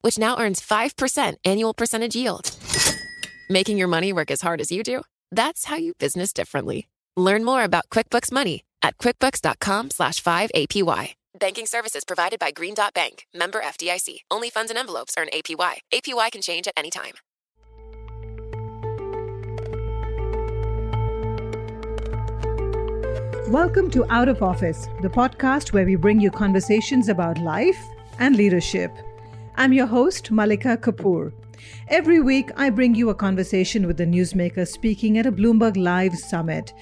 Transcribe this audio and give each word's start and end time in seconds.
which 0.00 0.18
now 0.18 0.38
earns 0.38 0.60
5% 0.60 1.34
annual 1.44 1.74
percentage 1.74 2.14
yield. 2.16 2.50
Making 3.48 3.78
your 3.78 3.88
money 3.88 4.12
work 4.12 4.30
as 4.30 4.40
hard 4.42 4.60
as 4.60 4.70
you 4.70 4.82
do? 4.82 5.02
That's 5.30 5.64
how 5.66 5.76
you 5.76 5.94
business 5.94 6.32
differently. 6.32 6.88
Learn 7.16 7.44
more 7.44 7.64
about 7.64 7.88
QuickBooks 7.90 8.30
Money 8.30 8.64
at 8.82 8.98
quickbooks.com 8.98 9.90
slash 9.90 10.22
5APY. 10.22 11.14
Banking 11.38 11.66
services 11.66 12.04
provided 12.04 12.38
by 12.40 12.50
Green 12.50 12.74
Dot 12.74 12.94
Bank, 12.94 13.26
member 13.34 13.60
FDIC. 13.60 14.20
Only 14.30 14.50
funds 14.50 14.70
and 14.70 14.78
envelopes 14.78 15.14
earn 15.18 15.28
APY. 15.32 15.78
APY 15.92 16.32
can 16.32 16.42
change 16.42 16.66
at 16.66 16.74
any 16.76 16.90
time. 16.90 17.14
Welcome 23.52 23.90
to 23.92 24.04
Out 24.12 24.28
of 24.28 24.42
Office, 24.42 24.88
the 25.00 25.08
podcast 25.08 25.72
where 25.72 25.86
we 25.86 25.96
bring 25.96 26.20
you 26.20 26.30
conversations 26.30 27.08
about 27.08 27.38
life 27.38 27.82
and 28.18 28.36
leadership. 28.36 28.90
I'm 29.58 29.72
your 29.72 29.86
host, 29.86 30.30
Malika 30.30 30.76
Kapoor. 30.76 31.32
Every 31.88 32.20
week, 32.20 32.52
I 32.56 32.70
bring 32.70 32.94
you 32.94 33.10
a 33.10 33.14
conversation 33.16 33.88
with 33.88 34.00
a 34.00 34.06
newsmaker 34.06 34.64
speaking 34.68 35.18
at 35.18 35.26
a 35.26 35.32
Bloomberg 35.32 35.76
Live 35.76 36.16
summit. 36.16 36.72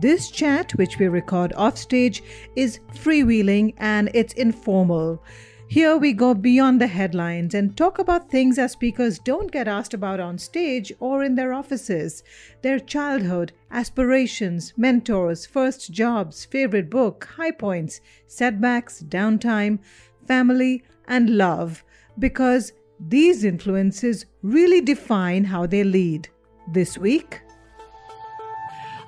This 0.00 0.32
chat, 0.32 0.72
which 0.72 0.98
we 0.98 1.06
record 1.06 1.52
offstage, 1.52 2.24
is 2.56 2.80
freewheeling 2.92 3.74
and 3.76 4.10
it's 4.14 4.34
informal. 4.34 5.22
Here 5.68 5.96
we 5.96 6.12
go 6.12 6.34
beyond 6.34 6.80
the 6.80 6.88
headlines 6.88 7.54
and 7.54 7.76
talk 7.76 8.00
about 8.00 8.32
things 8.32 8.58
our 8.58 8.66
speakers 8.66 9.20
don't 9.20 9.52
get 9.52 9.68
asked 9.68 9.94
about 9.94 10.18
on 10.18 10.36
stage 10.36 10.92
or 10.98 11.22
in 11.22 11.36
their 11.36 11.52
offices 11.52 12.24
their 12.62 12.80
childhood, 12.80 13.52
aspirations, 13.70 14.72
mentors, 14.76 15.46
first 15.46 15.92
jobs, 15.92 16.44
favorite 16.44 16.90
book, 16.90 17.28
high 17.36 17.52
points, 17.52 18.00
setbacks, 18.26 19.04
downtime, 19.08 19.78
family, 20.26 20.82
and 21.06 21.30
love 21.30 21.84
because 22.18 22.72
these 23.00 23.44
influences 23.44 24.26
really 24.42 24.80
define 24.80 25.44
how 25.44 25.66
they 25.66 25.84
lead. 25.84 26.28
This 26.72 26.96
week, 26.96 27.42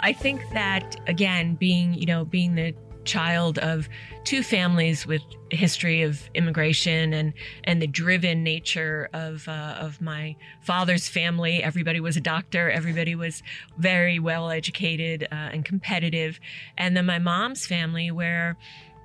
I 0.01 0.12
think 0.12 0.43
that 0.53 0.97
again, 1.07 1.55
being 1.55 1.95
you 1.95 2.05
know 2.05 2.27
being 2.27 2.55
the 2.55 2.75
child 3.07 3.59
of 3.61 3.89
two 4.25 4.43
families 4.43 5.07
with 5.07 5.23
a 5.53 5.57
history 5.57 6.03
of 6.03 6.29
immigration 6.34 7.15
and 7.15 7.33
and 7.65 7.81
the 7.81 7.87
driven 7.87 8.43
nature 8.43 9.09
of 9.15 9.49
uh, 9.49 9.77
of 9.79 10.03
my 10.03 10.37
father's 10.61 11.09
family. 11.09 11.62
Everybody 11.62 12.01
was 12.01 12.17
a 12.17 12.21
doctor. 12.21 12.71
Everybody 12.71 13.15
was 13.15 13.43
very 13.79 14.19
well 14.19 14.51
educated 14.51 15.27
uh, 15.33 15.34
and 15.34 15.65
competitive. 15.65 16.39
And 16.77 16.97
then 16.97 17.07
my 17.07 17.19
mom's 17.19 17.65
family, 17.67 18.11
where 18.11 18.59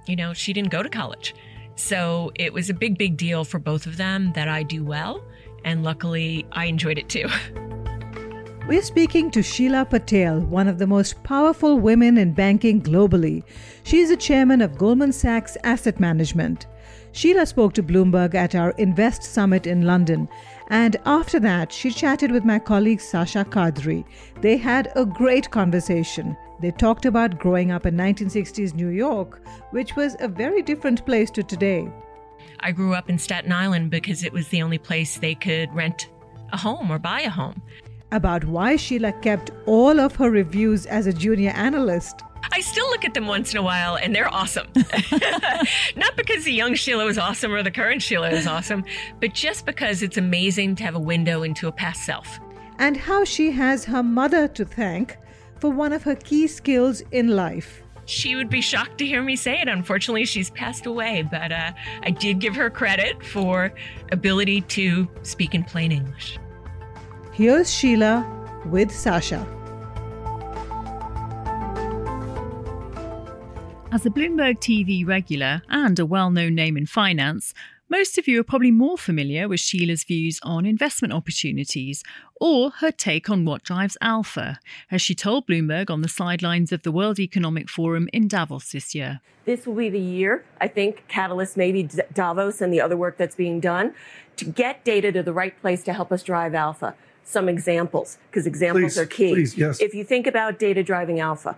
you 0.07 0.15
know 0.15 0.33
she 0.33 0.51
didn't 0.51 0.71
go 0.71 0.83
to 0.83 0.89
college. 0.89 1.33
So 1.81 2.31
it 2.35 2.53
was 2.53 2.69
a 2.69 2.75
big, 2.75 2.97
big 2.97 3.17
deal 3.17 3.43
for 3.43 3.57
both 3.57 3.87
of 3.87 3.97
them 3.97 4.31
that 4.33 4.47
I 4.47 4.61
do 4.61 4.83
well. 4.83 5.23
And 5.65 5.83
luckily, 5.83 6.45
I 6.51 6.65
enjoyed 6.65 6.99
it 6.99 7.09
too. 7.09 7.27
We're 8.67 8.83
speaking 8.83 9.31
to 9.31 9.41
Sheila 9.41 9.85
Patel, 9.85 10.41
one 10.41 10.67
of 10.67 10.77
the 10.77 10.85
most 10.85 11.21
powerful 11.23 11.79
women 11.79 12.19
in 12.19 12.33
banking 12.33 12.83
globally. 12.83 13.43
She 13.83 13.99
is 13.99 14.09
the 14.09 14.15
chairman 14.15 14.61
of 14.61 14.77
Goldman 14.77 15.11
Sachs 15.11 15.57
Asset 15.63 15.99
Management. 15.99 16.67
Sheila 17.13 17.47
spoke 17.47 17.73
to 17.73 17.83
Bloomberg 17.83 18.35
at 18.35 18.53
our 18.53 18.71
Invest 18.77 19.23
Summit 19.23 19.65
in 19.65 19.81
London, 19.81 20.29
and 20.69 20.97
after 21.05 21.39
that, 21.39 21.73
she 21.73 21.89
chatted 21.89 22.31
with 22.31 22.45
my 22.45 22.59
colleague 22.59 23.01
Sasha 23.01 23.43
Kadri. 23.43 24.05
They 24.41 24.55
had 24.55 24.91
a 24.95 25.05
great 25.05 25.49
conversation. 25.49 26.37
They 26.61 26.69
talked 26.69 27.05
about 27.05 27.39
growing 27.39 27.71
up 27.71 27.87
in 27.87 27.97
1960s 27.97 28.75
New 28.75 28.89
York, 28.89 29.41
which 29.71 29.95
was 29.95 30.15
a 30.19 30.27
very 30.27 30.61
different 30.61 31.03
place 31.07 31.31
to 31.31 31.41
today. 31.41 31.91
I 32.59 32.71
grew 32.71 32.93
up 32.93 33.09
in 33.09 33.17
Staten 33.17 33.51
Island 33.51 33.89
because 33.89 34.23
it 34.23 34.31
was 34.31 34.47
the 34.49 34.61
only 34.61 34.77
place 34.77 35.17
they 35.17 35.33
could 35.33 35.73
rent 35.73 36.09
a 36.53 36.57
home 36.57 36.91
or 36.91 36.99
buy 36.99 37.21
a 37.21 37.31
home. 37.31 37.63
About 38.11 38.43
why 38.43 38.75
Sheila 38.75 39.11
kept 39.11 39.49
all 39.65 39.99
of 39.99 40.15
her 40.17 40.29
reviews 40.29 40.85
as 40.85 41.07
a 41.07 41.13
junior 41.13 41.49
analyst. 41.51 42.21
I 42.51 42.61
still 42.61 42.87
look 42.89 43.05
at 43.05 43.15
them 43.15 43.25
once 43.25 43.53
in 43.53 43.57
a 43.57 43.63
while 43.63 43.95
and 43.95 44.13
they're 44.13 44.31
awesome. 44.31 44.67
Not 45.95 46.15
because 46.15 46.43
the 46.43 46.53
young 46.53 46.75
Sheila 46.75 47.05
was 47.05 47.17
awesome 47.17 47.51
or 47.51 47.63
the 47.63 47.71
current 47.71 48.03
Sheila 48.03 48.29
is 48.29 48.45
awesome, 48.45 48.83
but 49.19 49.33
just 49.33 49.65
because 49.65 50.03
it's 50.03 50.17
amazing 50.17 50.75
to 50.75 50.83
have 50.83 50.95
a 50.95 50.99
window 50.99 51.41
into 51.41 51.67
a 51.67 51.71
past 51.71 52.05
self. 52.05 52.39
And 52.77 52.97
how 52.97 53.23
she 53.23 53.49
has 53.51 53.85
her 53.85 54.03
mother 54.03 54.47
to 54.49 54.65
thank 54.65 55.17
for 55.61 55.69
one 55.69 55.93
of 55.93 56.01
her 56.03 56.15
key 56.15 56.47
skills 56.47 57.01
in 57.11 57.27
life. 57.27 57.83
She 58.05 58.35
would 58.35 58.49
be 58.49 58.61
shocked 58.61 58.97
to 58.97 59.05
hear 59.05 59.21
me 59.21 59.35
say 59.35 59.61
it. 59.61 59.67
Unfortunately, 59.67 60.25
she's 60.25 60.49
passed 60.49 60.87
away, 60.87 61.25
but 61.29 61.51
uh, 61.51 61.71
I 62.01 62.09
did 62.09 62.39
give 62.39 62.55
her 62.55 62.69
credit 62.69 63.23
for 63.23 63.71
ability 64.11 64.61
to 64.61 65.07
speak 65.21 65.53
in 65.53 65.63
plain 65.63 65.91
English. 65.91 66.39
Here's 67.31 67.71
Sheila 67.71 68.25
with 68.65 68.91
Sasha. 68.91 69.47
As 73.93 74.05
a 74.05 74.09
Bloomberg 74.09 74.57
TV 74.59 75.05
regular 75.05 75.61
and 75.69 75.99
a 75.99 76.05
well 76.05 76.31
known 76.31 76.55
name 76.55 76.75
in 76.75 76.87
finance, 76.87 77.53
most 77.91 78.17
of 78.17 78.25
you 78.25 78.39
are 78.39 78.43
probably 78.43 78.71
more 78.71 78.97
familiar 78.97 79.49
with 79.49 79.59
Sheila's 79.59 80.05
views 80.05 80.39
on 80.43 80.65
investment 80.65 81.13
opportunities 81.13 82.03
or 82.39 82.71
her 82.79 82.89
take 82.89 83.29
on 83.29 83.43
what 83.43 83.63
drives 83.63 83.97
alpha, 83.99 84.59
as 84.89 85.01
she 85.01 85.13
told 85.13 85.45
Bloomberg 85.45 85.89
on 85.89 86.01
the 86.01 86.07
sidelines 86.07 86.71
of 86.71 86.83
the 86.83 86.91
World 86.91 87.19
Economic 87.19 87.69
Forum 87.69 88.07
in 88.13 88.29
Davos 88.29 88.71
this 88.71 88.95
year. 88.95 89.19
This 89.43 89.67
will 89.67 89.75
be 89.75 89.89
the 89.89 89.99
year, 89.99 90.45
I 90.61 90.69
think, 90.69 91.03
catalyst 91.09 91.57
maybe 91.57 91.89
Davos 92.13 92.61
and 92.61 92.71
the 92.71 92.79
other 92.79 92.95
work 92.95 93.17
that's 93.17 93.35
being 93.35 93.59
done 93.59 93.93
to 94.37 94.45
get 94.45 94.85
data 94.85 95.11
to 95.11 95.21
the 95.21 95.33
right 95.33 95.59
place 95.59 95.83
to 95.83 95.91
help 95.91 96.13
us 96.13 96.23
drive 96.23 96.55
alpha. 96.55 96.95
Some 97.25 97.49
examples, 97.49 98.17
because 98.29 98.47
examples 98.47 98.93
please, 98.93 98.97
are 98.99 99.05
key. 99.05 99.33
Please, 99.33 99.57
yes. 99.57 99.81
If 99.81 99.93
you 99.93 100.05
think 100.05 100.27
about 100.27 100.57
data 100.57 100.81
driving 100.81 101.19
alpha, 101.19 101.57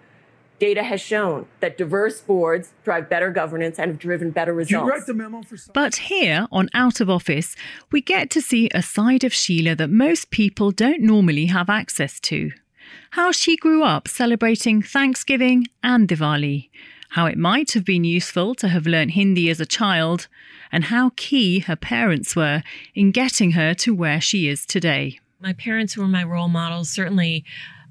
Data 0.59 0.83
has 0.83 1.01
shown 1.01 1.45
that 1.59 1.77
diverse 1.77 2.21
boards 2.21 2.71
drive 2.83 3.09
better 3.09 3.31
governance 3.31 3.79
and 3.79 3.91
have 3.91 3.99
driven 3.99 4.31
better 4.31 4.53
results. 4.53 4.71
You 4.71 4.89
write 4.89 5.05
the 5.05 5.13
memo 5.13 5.41
for 5.41 5.57
but 5.73 5.95
here 5.95 6.47
on 6.51 6.69
Out 6.73 7.01
of 7.01 7.09
Office, 7.09 7.55
we 7.91 8.01
get 8.01 8.29
to 8.31 8.41
see 8.41 8.69
a 8.73 8.81
side 8.81 9.23
of 9.23 9.33
Sheila 9.33 9.75
that 9.75 9.89
most 9.89 10.29
people 10.29 10.71
don't 10.71 11.01
normally 11.01 11.47
have 11.47 11.69
access 11.69 12.19
to. 12.21 12.51
How 13.11 13.31
she 13.31 13.57
grew 13.57 13.83
up 13.83 14.07
celebrating 14.07 14.81
Thanksgiving 14.81 15.67
and 15.81 16.07
Diwali, 16.07 16.69
how 17.09 17.25
it 17.25 17.37
might 17.37 17.71
have 17.73 17.85
been 17.85 18.03
useful 18.03 18.55
to 18.55 18.69
have 18.69 18.87
learnt 18.87 19.11
Hindi 19.11 19.49
as 19.49 19.59
a 19.59 19.65
child, 19.65 20.27
and 20.71 20.85
how 20.85 21.11
key 21.15 21.59
her 21.59 21.75
parents 21.75 22.35
were 22.35 22.63
in 22.95 23.11
getting 23.11 23.51
her 23.51 23.73
to 23.75 23.93
where 23.93 24.19
she 24.19 24.47
is 24.47 24.65
today. 24.65 25.19
My 25.39 25.53
parents 25.53 25.97
were 25.97 26.07
my 26.07 26.23
role 26.23 26.47
models. 26.47 26.89
Certainly, 26.89 27.43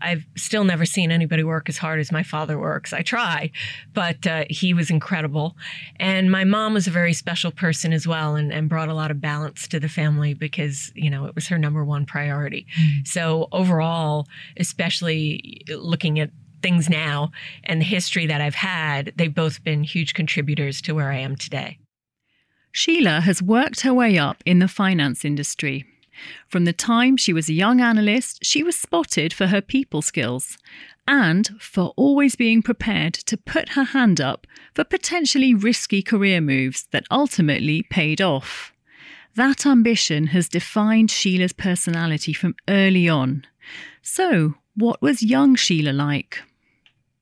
I've 0.02 0.26
still 0.36 0.64
never 0.64 0.84
seen 0.84 1.10
anybody 1.10 1.44
work 1.44 1.68
as 1.68 1.78
hard 1.78 2.00
as 2.00 2.10
my 2.10 2.22
father 2.22 2.58
works. 2.58 2.92
I 2.92 3.02
try, 3.02 3.50
but 3.94 4.26
uh, 4.26 4.44
he 4.50 4.74
was 4.74 4.90
incredible. 4.90 5.56
And 5.96 6.30
my 6.30 6.44
mom 6.44 6.74
was 6.74 6.86
a 6.86 6.90
very 6.90 7.12
special 7.12 7.50
person 7.50 7.92
as 7.92 8.06
well 8.06 8.34
and, 8.34 8.52
and 8.52 8.68
brought 8.68 8.88
a 8.88 8.94
lot 8.94 9.10
of 9.10 9.20
balance 9.20 9.68
to 9.68 9.80
the 9.80 9.88
family 9.88 10.34
because, 10.34 10.92
you 10.94 11.10
know, 11.10 11.26
it 11.26 11.34
was 11.34 11.48
her 11.48 11.58
number 11.58 11.84
one 11.84 12.06
priority. 12.06 12.66
Mm. 12.80 13.06
So 13.06 13.48
overall, 13.52 14.26
especially 14.56 15.64
looking 15.68 16.18
at 16.18 16.30
things 16.62 16.88
now 16.88 17.30
and 17.64 17.80
the 17.80 17.84
history 17.84 18.26
that 18.26 18.40
I've 18.40 18.54
had, 18.54 19.12
they've 19.16 19.34
both 19.34 19.62
been 19.64 19.84
huge 19.84 20.14
contributors 20.14 20.80
to 20.82 20.94
where 20.94 21.10
I 21.10 21.18
am 21.18 21.36
today. 21.36 21.78
Sheila 22.72 23.20
has 23.20 23.42
worked 23.42 23.82
her 23.82 23.92
way 23.92 24.16
up 24.16 24.42
in 24.46 24.58
the 24.58 24.68
finance 24.68 25.24
industry. 25.24 25.84
From 26.48 26.64
the 26.64 26.72
time 26.72 27.16
she 27.16 27.32
was 27.32 27.48
a 27.48 27.54
young 27.54 27.80
analyst, 27.80 28.44
she 28.44 28.62
was 28.62 28.78
spotted 28.78 29.32
for 29.32 29.46
her 29.48 29.60
people 29.60 30.02
skills 30.02 30.58
and 31.06 31.48
for 31.60 31.92
always 31.96 32.36
being 32.36 32.62
prepared 32.62 33.14
to 33.14 33.36
put 33.36 33.70
her 33.70 33.84
hand 33.84 34.20
up 34.20 34.46
for 34.74 34.84
potentially 34.84 35.54
risky 35.54 36.02
career 36.02 36.40
moves 36.40 36.86
that 36.92 37.06
ultimately 37.10 37.82
paid 37.82 38.20
off. 38.20 38.72
That 39.34 39.66
ambition 39.66 40.28
has 40.28 40.48
defined 40.48 41.10
Sheila's 41.10 41.52
personality 41.52 42.32
from 42.32 42.54
early 42.68 43.08
on. 43.08 43.44
So, 44.02 44.54
what 44.74 45.00
was 45.00 45.22
young 45.22 45.54
Sheila 45.54 45.92
like? 45.92 46.42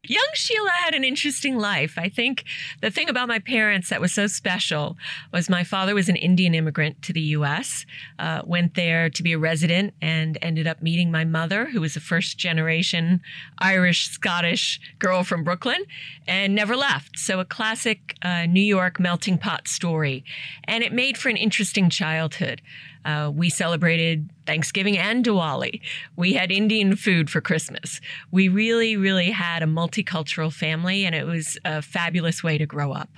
Young 0.08 0.28
Sheila 0.32 0.70
had 0.70 0.94
an 0.94 1.04
interesting 1.04 1.58
life. 1.58 1.98
I 1.98 2.08
think 2.08 2.44
the 2.80 2.90
thing 2.90 3.10
about 3.10 3.28
my 3.28 3.38
parents 3.38 3.90
that 3.90 4.00
was 4.00 4.14
so 4.14 4.26
special 4.28 4.96
was 5.30 5.50
my 5.50 5.62
father 5.62 5.94
was 5.94 6.08
an 6.08 6.16
Indian 6.16 6.54
immigrant 6.54 7.02
to 7.02 7.12
the 7.12 7.20
U.S., 7.20 7.84
uh, 8.18 8.40
went 8.46 8.76
there 8.76 9.10
to 9.10 9.22
be 9.22 9.34
a 9.34 9.38
resident, 9.38 9.92
and 10.00 10.38
ended 10.40 10.66
up 10.66 10.80
meeting 10.80 11.10
my 11.10 11.26
mother, 11.26 11.66
who 11.66 11.82
was 11.82 11.96
a 11.96 12.00
first 12.00 12.38
generation 12.38 13.20
Irish 13.58 14.08
Scottish 14.08 14.80
girl 14.98 15.22
from 15.22 15.44
Brooklyn, 15.44 15.84
and 16.26 16.54
never 16.54 16.76
left. 16.76 17.18
So 17.18 17.38
a 17.38 17.44
classic 17.44 18.16
uh, 18.22 18.46
New 18.46 18.62
York 18.62 18.98
melting 18.98 19.36
pot 19.36 19.68
story. 19.68 20.24
And 20.64 20.82
it 20.82 20.94
made 20.94 21.18
for 21.18 21.28
an 21.28 21.36
interesting 21.36 21.90
childhood. 21.90 22.62
Uh, 23.04 23.30
we 23.34 23.48
celebrated 23.50 24.30
Thanksgiving 24.46 24.98
and 24.98 25.24
Diwali. 25.24 25.80
We 26.16 26.34
had 26.34 26.50
Indian 26.50 26.96
food 26.96 27.30
for 27.30 27.40
Christmas. 27.40 28.00
We 28.30 28.48
really, 28.48 28.96
really 28.96 29.30
had 29.30 29.62
a 29.62 29.66
multicultural 29.66 30.52
family, 30.52 31.04
and 31.04 31.14
it 31.14 31.26
was 31.26 31.58
a 31.64 31.82
fabulous 31.82 32.42
way 32.42 32.58
to 32.58 32.66
grow 32.66 32.92
up. 32.92 33.10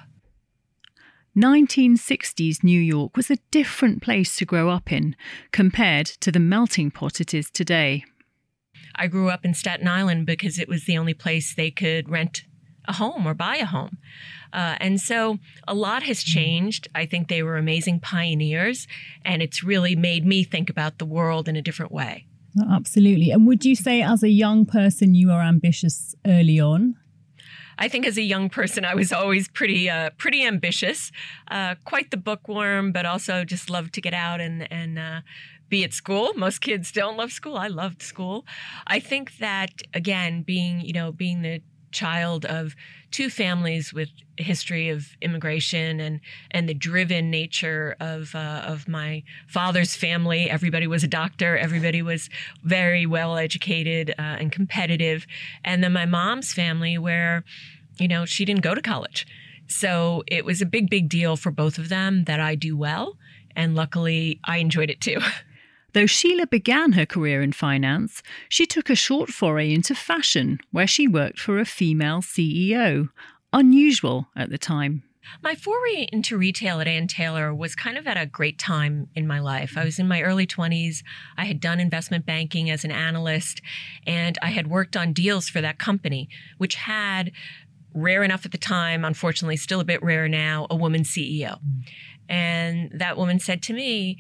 1960s 1.37 2.63
New 2.63 2.81
York 2.81 3.17
was 3.17 3.31
a 3.31 3.39
different 3.51 4.03
place 4.03 4.37
to 4.37 4.45
grow 4.45 4.69
up 4.69 4.93
in 4.93 5.17
compared 5.51 6.07
to 6.07 6.31
the 6.31 6.39
melting 6.39 6.91
pot 6.91 7.21
it 7.21 7.33
is 7.33 7.51
today. 7.51 8.05
I 8.95 9.07
grew 9.07 9.31
up 9.31 9.45
in 9.45 9.55
Staten 9.55 9.89
Island 9.89 10.27
because 10.27 10.59
it 10.59 10.69
was 10.69 10.85
the 10.85 10.99
only 10.99 11.15
place 11.15 11.55
they 11.55 11.71
could 11.71 12.11
rent 12.11 12.45
a 12.87 12.95
home 12.95 13.27
or 13.27 13.35
buy 13.35 13.57
a 13.57 13.67
home. 13.67 13.99
Uh, 14.53 14.77
and 14.81 15.01
so 15.01 15.39
a 15.67 15.75
lot 15.75 16.03
has 16.03 16.23
changed. 16.23 16.89
I 16.95 17.07
think 17.07 17.29
they 17.29 17.43
were 17.43 17.57
amazing 17.57 18.01
pioneers, 18.01 18.87
and 19.25 19.43
it's 19.43 19.63
really 19.63 19.97
made 19.97 20.27
me 20.27 20.45
think 20.45 20.69
about 20.69 20.99
the 20.99 21.07
world 21.07 21.49
in 21.49 21.57
a 21.57 21.63
different 21.63 21.93
way. 21.93 22.27
Absolutely. 22.71 23.31
And 23.31 23.47
would 23.47 23.65
you 23.65 23.75
say, 23.75 24.03
as 24.03 24.23
a 24.23 24.29
young 24.29 24.67
person, 24.67 25.15
you 25.15 25.29
were 25.29 25.41
ambitious 25.41 26.15
early 26.27 26.61
on? 26.61 26.97
I 27.79 27.89
think 27.89 28.07
as 28.07 28.19
a 28.19 28.23
young 28.23 28.51
person, 28.51 28.85
I 28.85 28.95
was 28.95 29.13
always 29.13 29.49
pretty 29.49 29.89
uh, 29.89 30.11
pretty 30.19 30.45
ambitious, 30.45 31.11
uh, 31.51 31.77
quite 31.85 32.11
the 32.11 32.19
bookworm, 32.19 32.93
but 32.93 33.07
also 33.07 33.45
just 33.45 33.71
loved 33.71 33.95
to 33.95 34.01
get 34.01 34.13
out 34.13 34.41
and 34.41 34.71
and 34.71 34.99
uh, 34.99 35.21
be 35.69 35.83
at 35.83 35.95
school. 35.95 36.35
Most 36.35 36.61
kids 36.61 36.93
don't 36.93 37.17
love 37.17 37.33
school. 37.33 37.57
I 37.57 37.69
loved 37.69 38.03
school. 38.03 38.45
I 38.87 39.01
think 39.01 39.39
that 39.39 39.83
again, 39.95 40.43
being 40.43 40.83
you 40.83 40.93
know 40.93 41.13
being 41.13 41.41
the 41.43 41.63
child 41.93 42.45
of 42.45 42.75
two 43.11 43.31
families 43.31 43.93
with 43.93 44.09
history 44.37 44.89
of 44.89 45.09
immigration 45.21 46.01
and 46.01 46.21
and 46.51 46.69
the 46.69 46.75
driven 46.75 47.31
nature 47.31 47.97
of 48.01 48.35
uh, 48.35 48.63
of 48.65 48.89
my 48.89 49.23
father's 49.47 49.95
family. 49.95 50.51
Everybody 50.51 50.87
was 50.87 51.05
a 51.05 51.09
doctor. 51.09 51.57
Everybody 51.57 52.03
was 52.03 52.29
very 52.65 53.07
well 53.07 53.37
educated 53.37 54.11
uh, 54.19 54.23
and 54.41 54.51
competitive. 54.51 55.27
And 55.65 55.85
then 55.85 55.93
my 55.93 56.07
mom's 56.07 56.53
family, 56.53 56.99
where 56.99 57.45
you 57.99 58.09
know 58.09 58.25
she 58.25 58.45
didn't 58.45 58.63
go 58.63 58.75
to 58.75 58.83
college, 58.83 59.27
so 59.69 60.25
it 60.27 60.45
was 60.45 60.61
a 60.61 60.67
big 60.67 60.91
big 60.91 61.09
deal 61.09 61.37
for 61.37 61.51
both 61.51 61.79
of 61.79 61.89
them 61.89 62.25
that 62.25 62.41
I 62.41 62.55
do 62.55 62.77
well. 62.77 63.17
And 63.55 63.75
luckily, 63.75 64.41
I 64.45 64.59
enjoyed 64.59 64.91
it 64.91 65.01
too. 65.01 65.21
Though 65.93 66.07
Sheila 66.07 66.47
began 66.47 66.93
her 66.93 67.05
career 67.05 67.43
in 67.43 67.53
finance, 67.53 68.23
she 68.49 68.67
took 68.67 68.89
a 68.89 68.95
short 68.95 69.31
foray 69.31 69.73
into 69.73 69.95
fashion, 69.95 70.59
where 70.71 70.87
she 70.87 71.07
worked 71.07 71.39
for 71.39 71.59
a 71.59 71.67
female 71.67 72.23
CEO, 72.23 73.11
unusual 73.53 74.29
at 74.35 74.51
the 74.51 74.59
time. 74.59 75.03
My 75.43 75.55
foray 75.55 76.09
into 76.13 76.37
retail 76.37 76.81
at 76.81 76.89
Ann 76.89 77.07
Taylor 77.07 77.55
was 77.55 77.77
kind 77.77 77.97
of 77.97 78.07
at 78.07 78.17
a 78.17 78.27
great 78.27 78.59
time 78.59 79.09
in 79.15 79.27
my 79.27 79.39
life. 79.39 79.75
I 79.77 79.85
was 79.85 79.99
in 79.99 80.09
my 80.09 80.23
early 80.23 80.47
20s. 80.47 81.03
I 81.37 81.45
had 81.45 81.61
done 81.61 81.79
investment 81.79 82.27
banking 82.27 82.71
as 82.71 82.85
an 82.85 82.91
analyst, 82.91 83.61
and 84.07 84.37
I 84.43 84.49
had 84.49 84.67
worked 84.67 84.97
on 84.97 85.13
deals 85.13 85.49
for 85.49 85.61
that 85.61 85.79
company, 85.79 86.29
which 86.59 86.75
had 86.75 87.33
rare 87.95 88.23
enough 88.23 88.45
at 88.45 88.53
the 88.53 88.59
time, 88.59 89.05
unfortunately, 89.05 89.57
still 89.57 89.81
a 89.81 89.85
bit 89.85 90.03
rare 90.03 90.27
now, 90.27 90.67
a 90.71 90.77
woman 90.77 91.03
CEO. 91.03 91.59
Mm. 91.61 91.83
And 92.29 92.91
that 92.95 93.17
woman 93.17 93.39
said 93.39 93.63
to 93.65 93.75
me, 93.75 94.19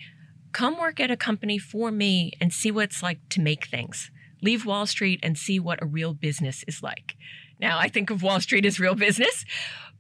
come 0.53 0.79
work 0.79 1.01
at 1.01 1.11
a 1.11 1.17
company 1.17 1.59
for 1.59 1.91
me 1.91 2.33
and 2.41 2.53
see 2.53 2.71
what 2.71 2.85
it's 2.85 3.03
like 3.03 3.19
to 3.31 3.41
make 3.41 3.67
things. 3.67 4.11
Leave 4.43 4.67
Wall 4.67 4.87
Street 4.87 5.21
and 5.23 5.39
see 5.39 5.61
what 5.61 5.83
a 5.83 5.87
real 5.87 6.15
business 6.15 6.65
is 6.67 6.83
like. 6.83 7.17
Now, 7.61 7.79
I 7.79 7.89
think 7.89 8.11
of 8.11 8.23
Wall 8.23 8.41
Street 8.41 8.67
as 8.67 8.81
real 8.81 8.97
business, 8.97 9.45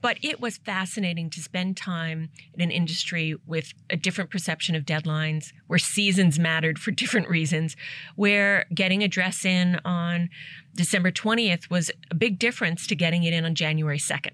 but 0.00 0.18
it 0.20 0.40
was 0.40 0.58
fascinating 0.58 1.30
to 1.30 1.40
spend 1.40 1.76
time 1.76 2.28
in 2.54 2.60
an 2.60 2.72
industry 2.72 3.36
with 3.46 3.72
a 3.88 3.96
different 3.96 4.30
perception 4.30 4.74
of 4.74 4.84
deadlines, 4.84 5.52
where 5.68 5.78
seasons 5.78 6.40
mattered 6.40 6.80
for 6.80 6.90
different 6.90 7.28
reasons, 7.28 7.76
where 8.16 8.66
getting 8.74 9.04
a 9.04 9.08
dress 9.08 9.44
in 9.44 9.80
on 9.84 10.28
December 10.74 11.12
20th 11.12 11.70
was 11.70 11.92
a 12.10 12.16
big 12.16 12.40
difference 12.40 12.86
to 12.88 12.96
getting 12.96 13.22
it 13.22 13.32
in 13.32 13.44
on 13.44 13.54
January 13.54 13.98
2nd. 13.98 14.32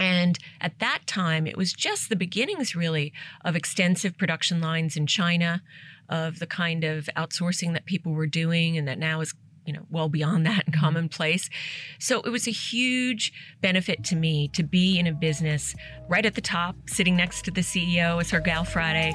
And 0.00 0.38
at 0.62 0.78
that 0.78 1.02
time, 1.06 1.46
it 1.46 1.56
was 1.56 1.74
just 1.74 2.08
the 2.08 2.16
beginnings, 2.16 2.74
really, 2.74 3.12
of 3.44 3.54
extensive 3.54 4.16
production 4.16 4.60
lines 4.60 4.96
in 4.96 5.06
China, 5.06 5.62
of 6.08 6.38
the 6.38 6.46
kind 6.46 6.82
of 6.82 7.08
outsourcing 7.16 7.74
that 7.74 7.84
people 7.84 8.12
were 8.12 8.26
doing, 8.26 8.78
and 8.78 8.88
that 8.88 8.98
now 8.98 9.20
is 9.20 9.34
you 9.66 9.74
know 9.74 9.86
well 9.90 10.08
beyond 10.08 10.46
that 10.46 10.64
and 10.66 10.74
commonplace. 10.74 11.50
So 11.98 12.20
it 12.22 12.30
was 12.30 12.48
a 12.48 12.52
huge 12.52 13.32
benefit 13.60 14.02
to 14.04 14.16
me 14.16 14.48
to 14.48 14.62
be 14.62 14.98
in 14.98 15.06
a 15.06 15.12
business 15.12 15.74
right 16.08 16.24
at 16.24 16.34
the 16.34 16.40
top 16.40 16.76
sitting 16.86 17.14
next 17.14 17.44
to 17.44 17.50
the 17.50 17.60
ceo 17.60 18.20
as 18.20 18.30
her 18.30 18.40
gal 18.40 18.64
friday 18.64 19.14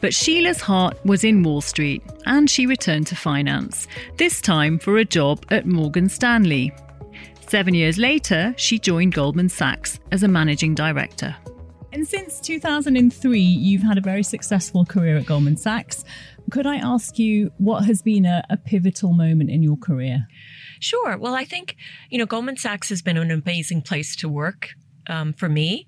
But 0.00 0.14
Sheila's 0.14 0.60
heart 0.60 0.98
was 1.04 1.24
in 1.24 1.42
Wall 1.42 1.60
Street 1.60 2.02
and 2.24 2.48
she 2.48 2.66
returned 2.66 3.06
to 3.08 3.16
finance, 3.16 3.86
this 4.16 4.40
time 4.40 4.78
for 4.78 4.96
a 4.96 5.04
job 5.04 5.44
at 5.50 5.66
Morgan 5.66 6.08
Stanley. 6.08 6.72
Seven 7.46 7.74
years 7.74 7.98
later, 7.98 8.54
she 8.56 8.78
joined 8.78 9.12
Goldman 9.14 9.48
Sachs 9.48 9.98
as 10.10 10.22
a 10.22 10.28
managing 10.28 10.74
director. 10.74 11.36
And 11.92 12.06
since 12.06 12.40
2003, 12.40 13.40
you've 13.40 13.82
had 13.82 13.98
a 13.98 14.00
very 14.00 14.22
successful 14.22 14.84
career 14.84 15.16
at 15.16 15.26
Goldman 15.26 15.56
Sachs. 15.56 16.04
Could 16.50 16.66
I 16.66 16.76
ask 16.76 17.18
you 17.18 17.50
what 17.58 17.84
has 17.84 18.00
been 18.00 18.24
a, 18.24 18.44
a, 18.48 18.56
pivotal 18.56 19.12
moment 19.12 19.50
in 19.50 19.62
your 19.62 19.76
career? 19.76 20.28
Sure. 20.78 21.18
Well, 21.18 21.34
I 21.34 21.44
think, 21.44 21.76
you 22.08 22.18
know, 22.18 22.26
Goldman 22.26 22.56
Sachs 22.56 22.88
has 22.88 23.02
been 23.02 23.16
an 23.16 23.30
amazing 23.30 23.82
place 23.82 24.14
to 24.16 24.28
work 24.28 24.70
um, 25.08 25.32
for 25.32 25.48
me 25.48 25.86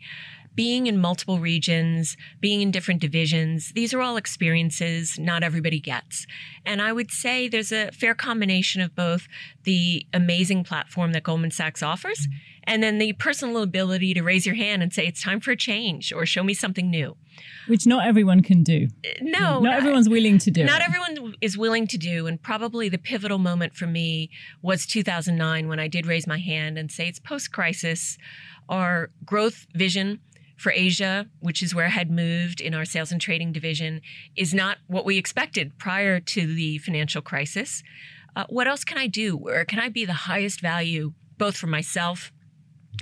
being 0.55 0.87
in 0.87 0.99
multiple 0.99 1.39
regions, 1.39 2.17
being 2.41 2.61
in 2.61 2.71
different 2.71 3.01
divisions, 3.01 3.73
these 3.75 3.95
are 3.95 4.01
all 4.01 4.17
experiences 4.17 5.19
not 5.19 5.43
everybody 5.43 5.81
gets. 5.81 6.27
And 6.65 6.83
I 6.83 6.93
would 6.93 7.11
say 7.11 7.49
there's 7.49 7.73
a 7.73 7.91
fair 7.93 8.15
combination 8.15 8.81
of 8.81 8.95
both 8.95 9.27
the 9.65 10.07
amazing 10.13 10.65
platform 10.65 11.13
that 11.13 11.23
Goldman 11.23 11.51
Sachs 11.51 11.83
offers 11.83 12.29
and 12.65 12.83
then 12.83 12.99
the 12.99 13.13
personal 13.15 13.63
ability 13.63 14.15
to 14.15 14.23
raise 14.23 14.47
your 14.47 14.55
hand 14.55 14.83
and 14.83 14.93
say, 14.93 15.07
it's 15.07 15.23
time 15.23 15.41
for 15.41 15.51
a 15.51 15.57
change 15.57 16.13
or 16.13 16.25
show 16.25 16.45
me 16.45 16.55
something 16.55 16.91
new. 16.91 17.17
Which 17.67 17.87
not 17.87 18.07
everyone 18.07 18.43
can 18.43 18.63
do. 18.63 18.89
Uh, 19.05 19.09
no. 19.21 19.39
Not, 19.39 19.63
not 19.63 19.75
everyone's 19.75 20.09
willing 20.09 20.39
to 20.39 20.51
do. 20.51 20.65
Not 20.65 20.81
it. 20.81 20.87
everyone 20.87 21.35
is 21.41 21.59
willing 21.59 21.87
to 21.89 21.99
do. 21.99 22.27
And 22.27 22.41
probably 22.41 22.89
the 22.89 22.99
pivotal 22.99 23.39
moment 23.39 23.75
for 23.75 23.87
me 23.87 24.31
was 24.61 24.87
2009 24.87 25.69
when 25.69 25.81
I 25.81 25.89
did 25.89 26.07
raise 26.07 26.27
my 26.27 26.39
hand 26.39 26.79
and 26.79 26.91
say, 26.91 27.09
it's 27.09 27.19
post 27.19 27.53
crisis. 27.53 28.17
Our 28.69 29.11
growth 29.25 29.67
vision 29.75 30.21
for 30.63 30.71
Asia, 30.71 31.27
which 31.41 31.61
is 31.61 31.75
where 31.75 31.87
I 31.87 31.91
had 31.91 32.11
moved 32.11 32.61
in 32.61 32.73
our 32.73 32.85
sales 32.85 33.11
and 33.11 33.21
trading 33.21 33.53
division, 33.53 34.01
is 34.37 34.55
not 34.55 34.79
what 34.87 35.05
we 35.05 35.19
expected 35.19 35.77
prior 35.77 36.21
to 36.21 36.55
the 36.55 36.79
financial 36.79 37.21
crisis. 37.21 37.83
Uh, 38.37 38.45
what 38.49 38.69
else 38.69 38.85
can 38.85 38.97
I 38.97 39.09
do? 39.09 39.37
Where 39.37 39.65
can 39.65 39.81
I 39.81 39.89
be 39.89 40.05
the 40.05 40.13
highest 40.13 40.61
value, 40.61 41.15
both 41.37 41.57
for 41.57 41.67
myself 41.67 42.31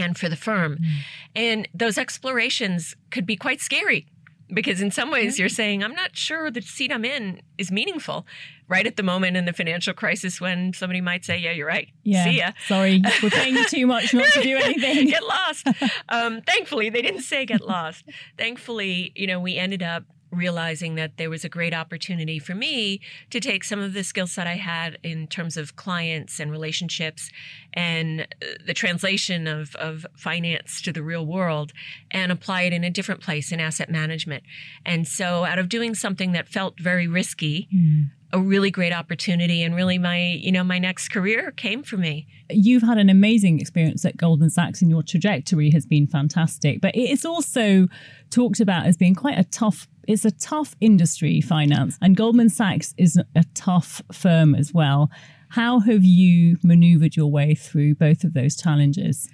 and 0.00 0.17
for 0.17 0.31
the 0.31 0.37
firm? 0.37 0.79
Mm. 0.79 0.99
And 1.37 1.69
those 1.75 1.99
explorations 1.99 2.97
could 3.11 3.26
be 3.26 3.37
quite 3.37 3.61
scary 3.61 4.07
because 4.52 4.80
in 4.80 4.90
some 4.90 5.11
ways 5.11 5.38
you're 5.38 5.49
saying, 5.49 5.83
I'm 5.83 5.95
not 5.95 6.16
sure 6.16 6.50
the 6.50 6.62
seat 6.62 6.92
I'm 6.92 7.04
in 7.04 7.40
is 7.59 7.71
meaningful 7.71 8.26
right 8.69 8.87
at 8.87 8.97
the 8.97 9.02
moment 9.02 9.37
in 9.37 9.45
the 9.45 9.52
financial 9.52 9.92
crisis 9.92 10.40
when 10.40 10.73
somebody 10.73 11.00
might 11.00 11.25
say, 11.25 11.38
Yeah, 11.38 11.52
you're 11.52 11.66
right. 11.66 11.88
Yeah. 12.04 12.25
See 12.25 12.38
ya. 12.38 12.50
Sorry, 12.66 13.02
we're 13.23 13.30
paying 13.30 13.57
you 13.57 13.66
too 13.66 13.87
much 13.87 14.14
not 14.14 14.33
to 14.33 14.42
do 14.42 14.57
anything. 14.57 15.07
get 15.09 15.23
lost. 15.25 15.66
Um, 16.09 16.40
thankfully, 16.42 16.90
they 16.90 17.02
didn't 17.02 17.23
say 17.23 17.45
get 17.47 17.61
lost. 17.61 18.04
thankfully, 18.38 19.12
you 19.14 19.26
know, 19.26 19.40
we 19.40 19.57
ended 19.57 19.83
up 19.83 20.04
realizing 20.31 20.95
that 20.95 21.17
there 21.17 21.31
was 21.31 21.45
a 21.45 21.49
great 21.49 21.75
opportunity 21.75 22.39
for 22.39 22.55
me 22.55 23.01
to 23.31 23.41
take 23.41 23.65
some 23.65 23.81
of 23.81 23.93
the 23.93 24.05
skill 24.05 24.27
set 24.27 24.47
I 24.47 24.57
had 24.57 24.99
in 25.03 25.27
terms 25.27 25.57
of 25.57 25.77
clients 25.77 26.39
and 26.41 26.51
relationships 26.51 27.31
and 27.73 28.23
uh, 28.23 28.47
the 28.67 28.75
translation 28.75 29.47
of, 29.47 29.75
of 29.77 30.07
finance 30.17 30.81
to 30.83 30.93
the 30.93 31.03
real 31.03 31.27
world 31.27 31.73
and 32.11 32.31
apply 32.31 32.63
it 32.63 32.73
in 32.73 32.85
a 32.85 32.91
different 32.91 33.21
place 33.21 33.53
in 33.53 33.61
asset 33.61 33.91
management. 33.91 34.45
And 34.85 35.07
so, 35.07 35.45
out 35.45 35.59
of 35.59 35.69
doing 35.69 35.95
something 35.95 36.33
that 36.33 36.49
felt 36.49 36.79
very 36.79 37.07
risky, 37.07 37.69
mm 37.75 38.11
a 38.33 38.41
really 38.41 38.71
great 38.71 38.93
opportunity 38.93 39.63
and 39.63 39.75
really 39.75 39.99
my 39.99 40.19
you 40.19 40.53
know 40.53 40.63
my 40.63 40.79
next 40.79 41.09
career 41.09 41.51
came 41.53 41.83
for 41.83 41.97
me 41.97 42.27
you've 42.49 42.83
had 42.83 42.99
an 42.99 43.11
amazing 43.11 43.61
experience 43.61 44.05
at 44.05 44.17
goldman 44.17 44.51
sachs 44.51 44.81
and 44.81 44.91
your 44.91 45.03
trajectory 45.03 45.71
has 45.71 45.85
been 45.85 46.07
fantastic 46.07 46.81
but 46.81 46.93
it's 46.95 47.25
also 47.25 47.89
talked 48.31 48.61
about 48.61 48.87
as 48.87 48.97
being 48.97 49.15
quite 49.15 49.39
a 49.39 49.45
tough 49.45 49.89
it's 50.07 50.25
a 50.25 50.30
tough 50.30 50.75
industry, 50.80 51.40
finance, 51.40 51.99
and 52.00 52.16
Goldman 52.16 52.49
Sachs 52.49 52.95
is 52.97 53.19
a 53.35 53.45
tough 53.54 54.02
firm 54.12 54.54
as 54.54 54.73
well. 54.73 55.11
How 55.50 55.80
have 55.80 56.04
you 56.04 56.59
maneuvered 56.62 57.16
your 57.16 57.26
way 57.26 57.54
through 57.54 57.97
both 57.97 58.25
of 58.25 58.35
those 58.35 58.57
challenges? 58.57 59.28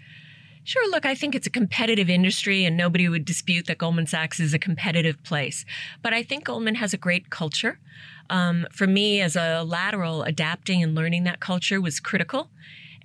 Sure. 0.64 0.90
Look, 0.90 1.06
I 1.06 1.14
think 1.14 1.37
it's 1.37 1.46
a 1.46 1.50
competitive 1.50 2.11
industry, 2.11 2.64
and 2.64 2.76
nobody 2.76 3.08
would 3.08 3.25
dispute 3.25 3.66
that 3.68 3.78
Goldman 3.78 4.08
Sachs 4.08 4.40
is 4.40 4.52
a 4.52 4.58
competitive 4.58 5.23
place. 5.23 5.64
But 6.02 6.12
I 6.12 6.25
think 6.25 6.44
Goldman 6.44 6.75
has 6.76 6.92
a 6.92 6.96
great 6.96 7.30
culture. 7.30 7.78
Um, 8.30 8.66
for 8.73 8.88
me, 8.88 9.20
as 9.20 9.37
a 9.37 9.62
lateral, 9.62 10.25
adapting 10.25 10.82
and 10.82 10.94
learning 10.94 11.23
that 11.23 11.38
culture 11.38 11.80
was 11.80 12.00
critical. 12.00 12.50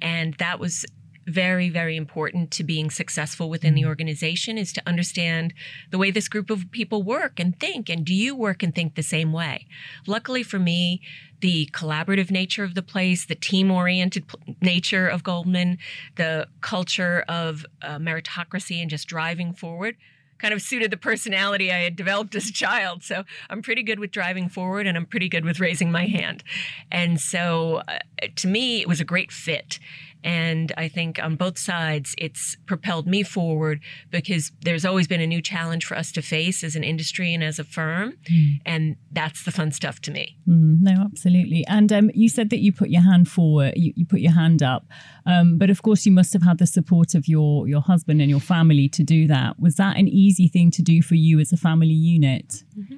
And 0.01 0.33
that 0.35 0.59
was 0.59 0.85
very, 1.27 1.69
very 1.69 1.95
important 1.95 2.51
to 2.51 2.63
being 2.63 2.89
successful 2.89 3.49
within 3.49 3.75
the 3.75 3.81
mm-hmm. 3.81 3.89
organization 3.89 4.57
is 4.57 4.73
to 4.73 4.81
understand 4.87 5.53
the 5.89 5.97
way 5.97 6.11
this 6.11 6.27
group 6.27 6.49
of 6.49 6.71
people 6.71 7.03
work 7.03 7.39
and 7.39 7.59
think. 7.59 7.89
And 7.89 8.05
do 8.05 8.13
you 8.13 8.35
work 8.35 8.63
and 8.63 8.73
think 8.73 8.95
the 8.95 9.03
same 9.03 9.31
way? 9.31 9.67
Luckily 10.07 10.43
for 10.43 10.59
me, 10.59 11.01
the 11.41 11.69
collaborative 11.73 12.29
nature 12.29 12.63
of 12.63 12.75
the 12.75 12.81
place, 12.81 13.25
the 13.25 13.35
team 13.35 13.71
oriented 13.71 14.25
nature 14.61 15.07
of 15.07 15.23
Goldman, 15.23 15.77
the 16.15 16.47
culture 16.61 17.25
of 17.27 17.65
uh, 17.81 17.97
meritocracy 17.97 18.81
and 18.81 18.89
just 18.89 19.07
driving 19.07 19.53
forward 19.53 19.97
kind 20.41 20.53
of 20.53 20.61
suited 20.61 20.91
the 20.91 20.97
personality 20.97 21.71
I 21.71 21.79
had 21.79 21.95
developed 21.95 22.35
as 22.35 22.49
a 22.49 22.53
child. 22.53 23.03
So 23.03 23.23
I'm 23.49 23.61
pretty 23.61 23.83
good 23.83 23.99
with 23.99 24.11
driving 24.11 24.49
forward 24.49 24.87
and 24.87 24.97
I'm 24.97 25.05
pretty 25.05 25.29
good 25.29 25.45
with 25.45 25.59
raising 25.59 25.91
my 25.91 26.07
hand. 26.07 26.43
And 26.91 27.21
so 27.21 27.83
uh, 27.87 27.99
to 28.37 28.47
me, 28.47 28.81
it 28.81 28.87
was 28.87 28.99
a 28.99 29.05
great 29.05 29.31
fit. 29.31 29.79
And 30.23 30.71
I 30.77 30.87
think 30.87 31.21
on 31.21 31.35
both 31.35 31.57
sides, 31.57 32.13
it's 32.17 32.57
propelled 32.65 33.07
me 33.07 33.23
forward 33.23 33.79
because 34.11 34.51
there's 34.61 34.85
always 34.85 35.07
been 35.07 35.21
a 35.21 35.27
new 35.27 35.41
challenge 35.41 35.85
for 35.85 35.97
us 35.97 36.11
to 36.13 36.21
face 36.21 36.63
as 36.63 36.75
an 36.75 36.83
industry 36.83 37.33
and 37.33 37.43
as 37.43 37.59
a 37.59 37.63
firm. 37.63 38.13
Mm. 38.31 38.61
And 38.65 38.95
that's 39.11 39.43
the 39.43 39.51
fun 39.51 39.71
stuff 39.71 39.99
to 40.01 40.11
me. 40.11 40.37
Mm, 40.47 40.81
no, 40.81 41.03
absolutely. 41.03 41.65
And 41.67 41.91
um, 41.91 42.11
you 42.13 42.29
said 42.29 42.49
that 42.51 42.59
you 42.59 42.71
put 42.71 42.89
your 42.89 43.01
hand 43.01 43.29
forward, 43.29 43.73
you, 43.75 43.93
you 43.95 44.05
put 44.05 44.19
your 44.19 44.33
hand 44.33 44.61
up. 44.61 44.85
Um, 45.25 45.57
but 45.57 45.69
of 45.69 45.81
course, 45.81 46.05
you 46.05 46.11
must 46.11 46.33
have 46.33 46.43
had 46.43 46.59
the 46.59 46.67
support 46.67 47.15
of 47.15 47.27
your, 47.27 47.67
your 47.67 47.81
husband 47.81 48.21
and 48.21 48.29
your 48.29 48.39
family 48.39 48.89
to 48.89 49.03
do 49.03 49.27
that. 49.27 49.59
Was 49.59 49.75
that 49.75 49.97
an 49.97 50.07
easy 50.07 50.47
thing 50.47 50.71
to 50.71 50.81
do 50.81 51.01
for 51.01 51.15
you 51.15 51.39
as 51.39 51.51
a 51.51 51.57
family 51.57 51.87
unit? 51.87 52.63
Mm-hmm. 52.77 52.97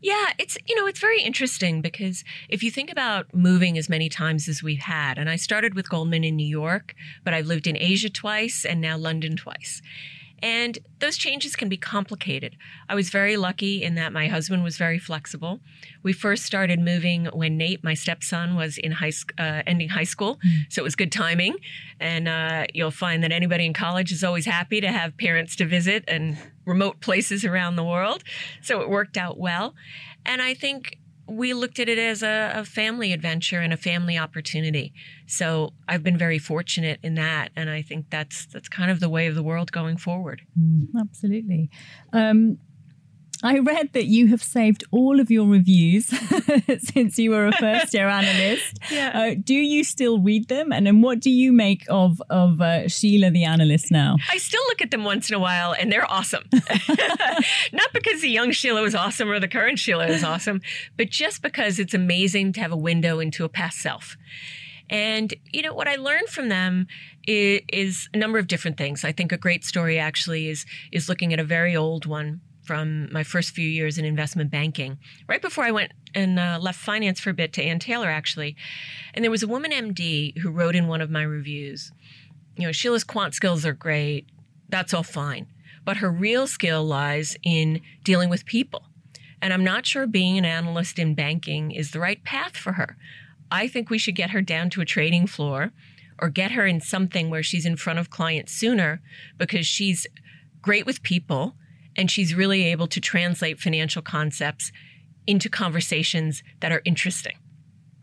Yeah, 0.00 0.32
it's, 0.38 0.56
you 0.66 0.76
know, 0.76 0.86
it's 0.86 1.00
very 1.00 1.20
interesting 1.22 1.80
because 1.80 2.24
if 2.48 2.62
you 2.62 2.70
think 2.70 2.90
about 2.90 3.32
moving 3.34 3.78
as 3.78 3.88
many 3.88 4.08
times 4.08 4.48
as 4.48 4.62
we've 4.62 4.80
had, 4.80 5.18
and 5.18 5.30
I 5.30 5.36
started 5.36 5.74
with 5.74 5.88
Goldman 5.88 6.24
in 6.24 6.36
New 6.36 6.46
York 6.46 6.63
York, 6.64 6.94
but 7.24 7.34
I've 7.34 7.46
lived 7.46 7.66
in 7.66 7.76
Asia 7.76 8.10
twice 8.10 8.64
and 8.64 8.80
now 8.80 8.96
London 8.96 9.36
twice. 9.36 9.82
And 10.44 10.78
those 10.98 11.16
changes 11.16 11.56
can 11.56 11.70
be 11.70 11.78
complicated. 11.78 12.56
I 12.86 12.94
was 12.94 13.08
very 13.08 13.38
lucky 13.38 13.82
in 13.82 13.94
that 13.94 14.12
my 14.12 14.28
husband 14.28 14.62
was 14.62 14.76
very 14.76 14.98
flexible. 14.98 15.60
We 16.02 16.12
first 16.12 16.44
started 16.44 16.80
moving 16.80 17.24
when 17.26 17.56
Nate, 17.56 17.82
my 17.82 17.94
stepson, 17.94 18.54
was 18.54 18.76
in 18.76 18.92
high 18.92 19.12
uh, 19.38 19.62
ending 19.66 19.88
high 19.88 20.04
school, 20.04 20.38
mm. 20.46 20.66
so 20.68 20.82
it 20.82 20.84
was 20.84 20.96
good 20.96 21.10
timing. 21.10 21.56
And 21.98 22.28
uh, 22.28 22.66
you'll 22.74 22.90
find 22.90 23.22
that 23.22 23.32
anybody 23.32 23.64
in 23.64 23.72
college 23.72 24.12
is 24.12 24.22
always 24.22 24.44
happy 24.44 24.82
to 24.82 24.92
have 24.92 25.16
parents 25.16 25.56
to 25.56 25.64
visit 25.64 26.04
and 26.08 26.36
remote 26.66 27.00
places 27.00 27.46
around 27.46 27.76
the 27.76 27.84
world. 27.84 28.22
So 28.60 28.82
it 28.82 28.90
worked 28.90 29.16
out 29.16 29.38
well. 29.38 29.74
And 30.26 30.42
I 30.42 30.52
think 30.52 30.98
we 31.26 31.54
looked 31.54 31.78
at 31.78 31.88
it 31.88 31.98
as 31.98 32.22
a, 32.22 32.52
a, 32.54 32.64
family 32.64 33.12
adventure 33.12 33.60
and 33.60 33.72
a 33.72 33.76
family 33.76 34.18
opportunity. 34.18 34.92
So 35.26 35.72
I've 35.88 36.02
been 36.02 36.18
very 36.18 36.38
fortunate 36.38 37.00
in 37.02 37.14
that, 37.14 37.50
and 37.56 37.70
I 37.70 37.82
think 37.82 38.10
that's 38.10 38.46
that's 38.46 38.68
kind 38.68 38.90
of 38.90 39.00
the 39.00 39.08
way 39.08 39.26
of 39.26 39.34
the 39.34 39.42
world 39.42 39.72
going 39.72 39.96
forward. 39.96 40.42
Mm, 40.58 40.88
absolutely. 41.00 41.70
Um, 42.12 42.58
I 43.44 43.58
read 43.58 43.92
that 43.92 44.06
you 44.06 44.28
have 44.28 44.42
saved 44.42 44.84
all 44.90 45.20
of 45.20 45.30
your 45.30 45.46
reviews 45.46 46.06
since 46.78 47.18
you 47.18 47.30
were 47.30 47.46
a 47.46 47.52
first 47.52 47.92
year 47.92 48.08
analyst. 48.20 48.78
Yeah. 48.90 49.10
Uh, 49.14 49.34
do 49.38 49.52
you 49.52 49.84
still 49.84 50.18
read 50.18 50.48
them? 50.48 50.72
And 50.72 50.86
then 50.86 51.02
what 51.02 51.20
do 51.20 51.30
you 51.30 51.52
make 51.52 51.84
of, 51.90 52.22
of 52.30 52.62
uh, 52.62 52.88
Sheila 52.88 53.30
the 53.30 53.44
analyst 53.44 53.90
now? 53.90 54.16
I 54.32 54.38
still 54.38 54.62
look 54.68 54.80
at 54.80 54.90
them 54.90 55.04
once 55.04 55.28
in 55.28 55.34
a 55.34 55.38
while 55.38 55.74
and 55.78 55.92
they're 55.92 56.10
awesome. 56.10 56.44
Not 57.72 57.92
because 57.92 58.22
the 58.22 58.30
young 58.30 58.50
Sheila 58.50 58.80
was 58.80 58.94
awesome 58.94 59.28
or 59.28 59.38
the 59.38 59.46
current 59.46 59.78
Sheila 59.78 60.06
is 60.06 60.24
awesome, 60.24 60.62
but 60.96 61.10
just 61.10 61.42
because 61.42 61.78
it's 61.78 61.92
amazing 61.92 62.54
to 62.54 62.62
have 62.62 62.72
a 62.72 62.76
window 62.76 63.20
into 63.20 63.44
a 63.44 63.50
past 63.50 63.78
self. 63.78 64.16
And 64.88 65.34
you 65.52 65.60
know 65.60 65.74
what 65.74 65.86
I 65.86 65.96
learned 65.96 66.28
from 66.28 66.48
them 66.48 66.86
is, 67.26 67.60
is, 67.70 68.08
a 68.14 68.18
number 68.18 68.38
of 68.38 68.46
different 68.46 68.78
things. 68.78 69.04
I 69.04 69.12
think 69.12 69.32
a 69.32 69.38
great 69.38 69.64
story 69.64 69.98
actually 69.98 70.48
is 70.48 70.66
is 70.92 71.08
looking 71.08 71.32
at 71.32 71.40
a 71.40 71.44
very 71.44 71.74
old 71.74 72.04
one 72.04 72.42
from 72.64 73.12
my 73.12 73.22
first 73.22 73.50
few 73.50 73.68
years 73.68 73.98
in 73.98 74.04
investment 74.04 74.50
banking, 74.50 74.98
right 75.28 75.42
before 75.42 75.64
I 75.64 75.70
went 75.70 75.92
and 76.14 76.38
uh, 76.38 76.58
left 76.60 76.78
finance 76.78 77.20
for 77.20 77.30
a 77.30 77.34
bit 77.34 77.52
to 77.54 77.62
Ann 77.62 77.78
Taylor, 77.78 78.08
actually. 78.08 78.56
And 79.12 79.22
there 79.22 79.30
was 79.30 79.42
a 79.42 79.48
woman 79.48 79.70
MD 79.70 80.38
who 80.38 80.50
wrote 80.50 80.74
in 80.74 80.86
one 80.86 81.00
of 81.00 81.10
my 81.10 81.22
reviews, 81.22 81.92
you 82.56 82.66
know, 82.66 82.72
Sheila's 82.72 83.04
quant 83.04 83.34
skills 83.34 83.66
are 83.66 83.72
great. 83.72 84.26
That's 84.68 84.94
all 84.94 85.02
fine. 85.02 85.46
But 85.84 85.98
her 85.98 86.10
real 86.10 86.46
skill 86.46 86.84
lies 86.84 87.36
in 87.42 87.80
dealing 88.04 88.30
with 88.30 88.46
people. 88.46 88.84
And 89.42 89.52
I'm 89.52 89.64
not 89.64 89.84
sure 89.84 90.06
being 90.06 90.38
an 90.38 90.44
analyst 90.44 90.98
in 90.98 91.14
banking 91.14 91.70
is 91.70 91.90
the 91.90 92.00
right 92.00 92.22
path 92.24 92.56
for 92.56 92.72
her. 92.72 92.96
I 93.50 93.68
think 93.68 93.90
we 93.90 93.98
should 93.98 94.14
get 94.14 94.30
her 94.30 94.40
down 94.40 94.70
to 94.70 94.80
a 94.80 94.86
trading 94.86 95.26
floor 95.26 95.72
or 96.18 96.30
get 96.30 96.52
her 96.52 96.66
in 96.66 96.80
something 96.80 97.28
where 97.28 97.42
she's 97.42 97.66
in 97.66 97.76
front 97.76 97.98
of 97.98 98.08
clients 98.08 98.52
sooner 98.52 99.02
because 99.36 99.66
she's 99.66 100.06
great 100.62 100.86
with 100.86 101.02
people 101.02 101.56
and 101.96 102.10
she's 102.10 102.34
really 102.34 102.64
able 102.64 102.86
to 102.88 103.00
translate 103.00 103.60
financial 103.60 104.02
concepts 104.02 104.72
into 105.26 105.48
conversations 105.48 106.42
that 106.60 106.72
are 106.72 106.82
interesting. 106.84 107.36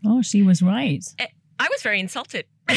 Oh, 0.04 0.22
she 0.22 0.42
was 0.42 0.62
right. 0.62 1.04
Eh, 1.18 1.26
I 1.58 1.68
was 1.70 1.82
very 1.82 2.00
insulted. 2.00 2.46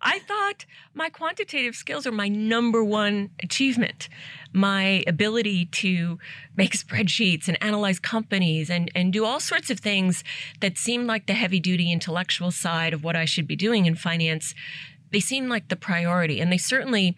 I 0.00 0.20
thought 0.20 0.64
my 0.94 1.08
quantitative 1.08 1.74
skills 1.74 2.06
are 2.06 2.12
my 2.12 2.28
number 2.28 2.84
one 2.84 3.30
achievement. 3.42 4.08
My 4.52 5.02
ability 5.06 5.66
to 5.66 6.18
make 6.56 6.72
spreadsheets 6.72 7.48
and 7.48 7.62
analyze 7.62 7.98
companies 7.98 8.70
and, 8.70 8.90
and 8.94 9.12
do 9.12 9.24
all 9.24 9.40
sorts 9.40 9.70
of 9.70 9.80
things 9.80 10.24
that 10.60 10.78
seem 10.78 11.06
like 11.06 11.26
the 11.26 11.34
heavy 11.34 11.60
duty 11.60 11.92
intellectual 11.92 12.50
side 12.50 12.92
of 12.92 13.04
what 13.04 13.16
I 13.16 13.24
should 13.24 13.46
be 13.46 13.56
doing 13.56 13.86
in 13.86 13.94
finance, 13.94 14.54
they 15.10 15.20
seem 15.20 15.48
like 15.48 15.68
the 15.68 15.76
priority. 15.76 16.40
And 16.40 16.52
they 16.52 16.58
certainly 16.58 17.16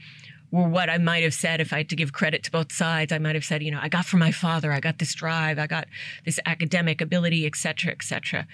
were 0.51 0.69
what 0.69 0.91
I 0.91 0.99
might 0.99 1.23
have 1.23 1.35
said 1.35 1.61
if 1.61 1.73
I 1.73 1.79
had 1.79 1.89
to 1.91 1.97
give 1.97 2.13
credit 2.13 2.43
to 2.45 2.51
both 2.51 2.73
sides. 2.73 3.13
I 3.13 3.19
might 3.19 3.35
have 3.35 3.45
said, 3.45 3.63
you 3.63 3.71
know, 3.71 3.81
I 3.81 3.89
got 3.89 4.05
from 4.05 4.21
my 4.21 4.33
father, 4.33 4.73
I 4.73 4.81
got 4.81 4.99
this 4.99 5.15
drive, 5.15 5.59
I 5.59 5.67
got 5.67 5.87
this 6.25 6.41
academic 6.45 7.01
ability, 7.01 7.47
et 7.47 7.57
cetera, 7.57 7.93
et 7.93 8.03
cetera. 8.03 8.47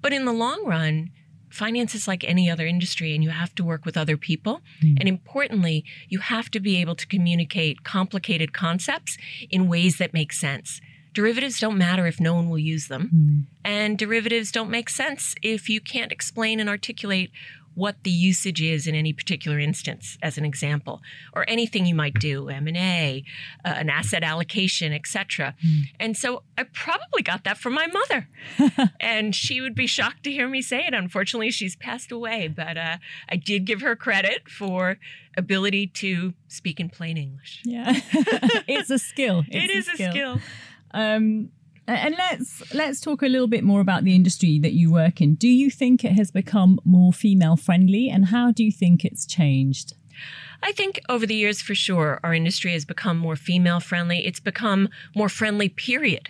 But 0.00 0.12
in 0.12 0.24
the 0.24 0.32
long 0.32 0.64
run, 0.64 1.10
finance 1.50 1.94
is 1.94 2.08
like 2.08 2.24
any 2.24 2.50
other 2.50 2.66
industry 2.66 3.14
and 3.14 3.22
you 3.22 3.28
have 3.28 3.54
to 3.56 3.64
work 3.64 3.84
with 3.84 3.98
other 3.98 4.16
people. 4.16 4.62
Mm. 4.82 4.96
And 5.00 5.08
importantly, 5.08 5.84
you 6.08 6.20
have 6.20 6.50
to 6.52 6.60
be 6.60 6.80
able 6.80 6.94
to 6.94 7.06
communicate 7.06 7.84
complicated 7.84 8.54
concepts 8.54 9.18
in 9.50 9.68
ways 9.68 9.98
that 9.98 10.14
make 10.14 10.32
sense. 10.32 10.80
derivatives 11.14 11.60
don't 11.60 11.76
matter 11.76 12.06
if 12.06 12.20
no 12.20 12.34
one 12.34 12.48
will 12.48 12.58
use 12.58 12.88
them. 12.88 13.10
Mm. 13.14 13.46
And 13.64 13.98
derivatives 13.98 14.50
don't 14.50 14.70
make 14.70 14.88
sense 14.88 15.34
if 15.42 15.68
you 15.68 15.80
can't 15.80 16.12
explain 16.12 16.60
and 16.60 16.68
articulate 16.68 17.30
what 17.74 17.96
the 18.02 18.10
usage 18.10 18.60
is 18.60 18.86
in 18.86 18.94
any 18.94 19.12
particular 19.12 19.58
instance 19.58 20.18
as 20.22 20.36
an 20.38 20.44
example 20.44 21.00
or 21.32 21.44
anything 21.48 21.86
you 21.86 21.94
might 21.94 22.14
do 22.14 22.48
m&a 22.48 23.24
uh, 23.64 23.68
an 23.68 23.88
asset 23.90 24.22
allocation 24.22 24.92
etc 24.92 25.54
Mm. 25.64 25.82
and 26.00 26.16
so 26.16 26.42
i 26.58 26.62
probably 26.64 27.22
got 27.22 27.44
that 27.44 27.58
from 27.58 27.74
my 27.74 27.86
mother. 27.86 28.28
And 29.00 29.34
she 29.34 29.60
would 29.60 29.74
be 29.74 29.86
shocked 29.86 30.22
to 30.24 30.30
hear 30.32 30.48
me 30.48 30.62
say 30.62 30.86
it. 30.86 30.94
Unfortunately 30.94 31.50
she's 31.50 31.76
passed 31.76 32.10
away 32.12 32.48
but 32.48 32.76
uh, 32.76 32.96
i 33.28 33.36
did 33.36 33.64
give 33.64 33.80
her 33.80 33.94
credit 33.96 34.48
for 34.48 34.98
ability 35.36 35.86
to 35.86 36.34
speak 36.48 36.78
in 36.80 36.88
plain 36.90 37.16
english. 37.16 37.62
Yeah, 37.64 37.92
it's 38.68 38.90
a 38.90 38.98
skill. 38.98 39.44
It 39.50 39.70
It's 39.70 39.88
is 39.88 40.00
a 40.00 40.10
skill. 40.10 40.40
Um, 40.92 41.50
and 41.86 42.14
let's 42.16 42.74
let's 42.74 43.00
talk 43.00 43.22
a 43.22 43.28
little 43.28 43.48
bit 43.48 43.64
more 43.64 43.80
about 43.80 44.04
the 44.04 44.14
industry 44.14 44.58
that 44.60 44.72
you 44.72 44.92
work 44.92 45.20
in. 45.20 45.34
Do 45.34 45.48
you 45.48 45.70
think 45.70 46.04
it 46.04 46.12
has 46.12 46.30
become 46.30 46.80
more 46.84 47.12
female 47.12 47.56
friendly, 47.56 48.08
and 48.08 48.26
how 48.26 48.52
do 48.52 48.64
you 48.64 48.72
think 48.72 49.04
it's 49.04 49.26
changed? 49.26 49.94
I 50.62 50.70
think 50.72 51.00
over 51.08 51.26
the 51.26 51.34
years, 51.34 51.60
for 51.60 51.74
sure, 51.74 52.20
our 52.22 52.32
industry 52.32 52.72
has 52.72 52.84
become 52.84 53.18
more 53.18 53.34
female 53.34 53.80
friendly. 53.80 54.24
It's 54.24 54.38
become 54.38 54.88
more 55.14 55.28
friendly, 55.28 55.68
period. 55.68 56.28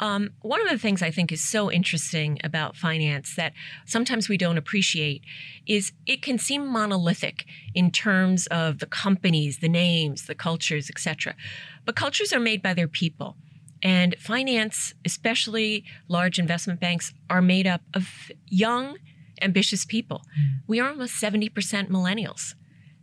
Um, 0.00 0.30
one 0.40 0.62
of 0.62 0.70
the 0.70 0.78
things 0.78 1.02
I 1.02 1.10
think 1.10 1.30
is 1.30 1.44
so 1.44 1.70
interesting 1.70 2.40
about 2.42 2.74
finance 2.74 3.36
that 3.36 3.52
sometimes 3.84 4.30
we 4.30 4.38
don't 4.38 4.56
appreciate 4.56 5.22
is 5.66 5.92
it 6.06 6.22
can 6.22 6.38
seem 6.38 6.66
monolithic 6.66 7.44
in 7.74 7.90
terms 7.90 8.46
of 8.46 8.78
the 8.78 8.86
companies, 8.86 9.58
the 9.58 9.68
names, 9.68 10.24
the 10.24 10.34
cultures, 10.34 10.88
etc. 10.88 11.36
But 11.84 11.96
cultures 11.96 12.32
are 12.32 12.40
made 12.40 12.62
by 12.62 12.72
their 12.72 12.88
people. 12.88 13.36
And 13.82 14.16
finance, 14.18 14.94
especially 15.04 15.84
large 16.08 16.38
investment 16.38 16.80
banks, 16.80 17.14
are 17.28 17.42
made 17.42 17.66
up 17.66 17.82
of 17.94 18.30
young, 18.46 18.98
ambitious 19.40 19.84
people. 19.84 20.22
We 20.66 20.80
are 20.80 20.90
almost 20.90 21.20
70% 21.20 21.50
millennials. 21.88 22.54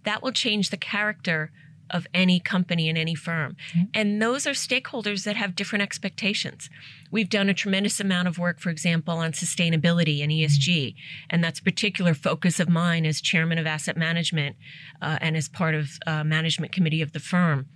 That 0.03 0.21
will 0.21 0.31
change 0.31 0.69
the 0.69 0.77
character 0.77 1.51
of 1.89 2.07
any 2.13 2.39
company 2.39 2.89
and 2.89 2.97
any 2.97 3.15
firm. 3.15 3.55
And 3.93 4.21
those 4.21 4.45
are 4.45 4.51
stakeholders 4.51 5.23
that 5.23 5.35
have 5.35 5.55
different 5.55 5.83
expectations. 5.83 6.69
We've 7.11 7.29
done 7.29 7.49
a 7.49 7.53
tremendous 7.53 7.99
amount 7.99 8.27
of 8.27 8.37
work, 8.37 8.59
for 8.59 8.69
example, 8.69 9.17
on 9.17 9.31
sustainability 9.31 10.21
and 10.21 10.31
ESG. 10.31 10.95
And 11.29 11.43
that's 11.43 11.59
a 11.59 11.63
particular 11.63 12.13
focus 12.13 12.59
of 12.59 12.69
mine 12.69 13.05
as 13.05 13.21
chairman 13.21 13.57
of 13.57 13.65
asset 13.65 13.97
management 13.97 14.57
uh, 15.01 15.17
and 15.21 15.37
as 15.37 15.47
part 15.47 15.75
of 15.75 15.91
uh, 16.05 16.23
management 16.23 16.71
committee 16.71 17.01
of 17.01 17.13
the 17.13 17.19
firm. 17.19 17.67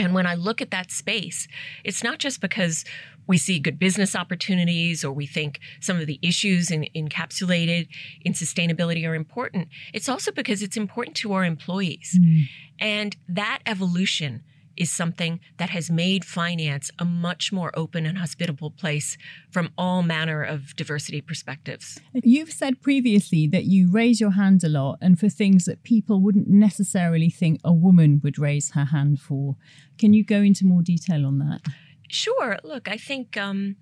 And 0.00 0.14
when 0.14 0.26
I 0.26 0.34
look 0.34 0.60
at 0.60 0.70
that 0.70 0.90
space, 0.90 1.46
it's 1.84 2.02
not 2.02 2.18
just 2.18 2.40
because 2.40 2.84
we 3.26 3.38
see 3.38 3.60
good 3.60 3.78
business 3.78 4.16
opportunities 4.16 5.04
or 5.04 5.12
we 5.12 5.26
think 5.26 5.60
some 5.80 6.00
of 6.00 6.06
the 6.06 6.18
issues 6.22 6.70
in, 6.70 6.86
encapsulated 6.96 7.88
in 8.22 8.32
sustainability 8.32 9.08
are 9.08 9.14
important. 9.14 9.68
It's 9.92 10.08
also 10.08 10.32
because 10.32 10.62
it's 10.62 10.76
important 10.76 11.16
to 11.18 11.32
our 11.32 11.44
employees. 11.44 12.18
Mm. 12.20 12.44
And 12.80 13.16
that 13.28 13.60
evolution 13.66 14.42
is 14.76 14.90
something 14.90 15.40
that 15.58 15.70
has 15.70 15.90
made 15.90 16.24
finance 16.24 16.90
a 16.98 17.04
much 17.04 17.52
more 17.52 17.70
open 17.74 18.06
and 18.06 18.18
hospitable 18.18 18.70
place 18.70 19.16
from 19.50 19.70
all 19.76 20.02
manner 20.02 20.42
of 20.42 20.74
diversity 20.76 21.20
perspectives. 21.20 22.00
You've 22.14 22.52
said 22.52 22.80
previously 22.80 23.46
that 23.48 23.64
you 23.64 23.90
raise 23.90 24.20
your 24.20 24.32
hand 24.32 24.64
a 24.64 24.68
lot, 24.68 24.98
and 25.00 25.18
for 25.18 25.28
things 25.28 25.64
that 25.64 25.82
people 25.82 26.20
wouldn't 26.20 26.48
necessarily 26.48 27.30
think 27.30 27.60
a 27.64 27.72
woman 27.72 28.20
would 28.22 28.38
raise 28.38 28.72
her 28.72 28.86
hand 28.86 29.20
for. 29.20 29.56
Can 29.98 30.12
you 30.12 30.24
go 30.24 30.40
into 30.42 30.64
more 30.64 30.82
detail 30.82 31.26
on 31.26 31.38
that? 31.38 31.60
Sure. 32.08 32.58
Look, 32.64 32.88
I 32.88 32.96
think 32.96 33.36
um, 33.36 33.76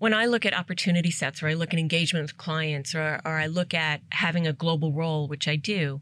when 0.00 0.14
I 0.14 0.24
look 0.24 0.46
at 0.46 0.54
opportunity 0.54 1.10
sets 1.10 1.42
or 1.42 1.48
I 1.48 1.52
look 1.52 1.74
at 1.74 1.78
engagement 1.78 2.24
with 2.24 2.38
clients 2.38 2.94
or, 2.94 3.20
or 3.22 3.32
I 3.38 3.46
look 3.46 3.74
at 3.74 4.00
having 4.12 4.46
a 4.46 4.52
global 4.54 4.94
role, 4.94 5.28
which 5.28 5.46
I 5.46 5.56
do, 5.56 6.00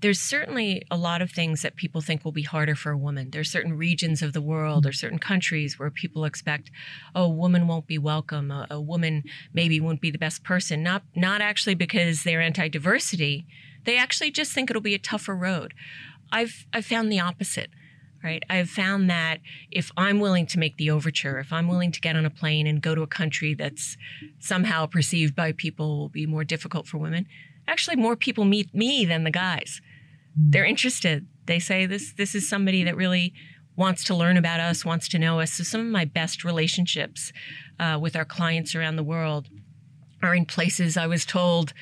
there's 0.00 0.20
certainly 0.20 0.84
a 0.88 0.96
lot 0.96 1.20
of 1.20 1.32
things 1.32 1.62
that 1.62 1.74
people 1.74 2.00
think 2.00 2.24
will 2.24 2.30
be 2.30 2.44
harder 2.44 2.76
for 2.76 2.92
a 2.92 2.96
woman. 2.96 3.30
There's 3.30 3.50
certain 3.50 3.76
regions 3.76 4.22
of 4.22 4.34
the 4.34 4.40
world 4.40 4.86
or 4.86 4.92
certain 4.92 5.18
countries 5.18 5.80
where 5.80 5.90
people 5.90 6.24
expect, 6.24 6.70
oh, 7.12 7.24
a 7.24 7.28
woman 7.28 7.66
won't 7.66 7.88
be 7.88 7.98
welcome. 7.98 8.52
A, 8.52 8.68
a 8.70 8.80
woman 8.80 9.24
maybe 9.52 9.80
won't 9.80 10.00
be 10.00 10.12
the 10.12 10.16
best 10.16 10.44
person. 10.44 10.84
Not 10.84 11.02
not 11.16 11.40
actually 11.40 11.74
because 11.74 12.22
they're 12.22 12.40
anti-diversity. 12.40 13.46
They 13.84 13.98
actually 13.98 14.30
just 14.30 14.52
think 14.52 14.70
it'll 14.70 14.80
be 14.80 14.94
a 14.94 14.98
tougher 14.98 15.34
road. 15.34 15.74
I've 16.30 16.66
I've 16.72 16.86
found 16.86 17.10
the 17.10 17.18
opposite 17.18 17.70
right? 18.22 18.42
I've 18.50 18.68
found 18.68 19.08
that 19.10 19.40
if 19.70 19.90
I'm 19.96 20.20
willing 20.20 20.46
to 20.46 20.58
make 20.58 20.76
the 20.76 20.90
overture, 20.90 21.38
if 21.38 21.52
I'm 21.52 21.68
willing 21.68 21.92
to 21.92 22.00
get 22.00 22.16
on 22.16 22.26
a 22.26 22.30
plane 22.30 22.66
and 22.66 22.82
go 22.82 22.94
to 22.94 23.02
a 23.02 23.06
country 23.06 23.54
that's 23.54 23.96
somehow 24.38 24.86
perceived 24.86 25.34
by 25.34 25.52
people 25.52 25.98
will 25.98 26.08
be 26.08 26.26
more 26.26 26.44
difficult 26.44 26.86
for 26.86 26.98
women, 26.98 27.26
actually 27.66 27.96
more 27.96 28.16
people 28.16 28.44
meet 28.44 28.74
me 28.74 29.04
than 29.04 29.24
the 29.24 29.30
guys. 29.30 29.80
They're 30.36 30.64
interested. 30.64 31.26
They 31.46 31.58
say 31.58 31.86
this 31.86 32.12
this 32.12 32.34
is 32.34 32.48
somebody 32.48 32.84
that 32.84 32.96
really 32.96 33.32
wants 33.76 34.04
to 34.04 34.14
learn 34.14 34.36
about 34.36 34.60
us, 34.60 34.84
wants 34.84 35.08
to 35.08 35.18
know 35.18 35.40
us. 35.40 35.52
So 35.52 35.64
some 35.64 35.80
of 35.80 35.86
my 35.86 36.04
best 36.04 36.44
relationships 36.44 37.32
uh, 37.78 37.98
with 38.00 38.14
our 38.14 38.24
clients 38.24 38.74
around 38.74 38.96
the 38.96 39.02
world 39.02 39.48
are 40.22 40.34
in 40.34 40.44
places 40.44 40.96
I 40.96 41.06
was 41.06 41.24
told 41.24 41.72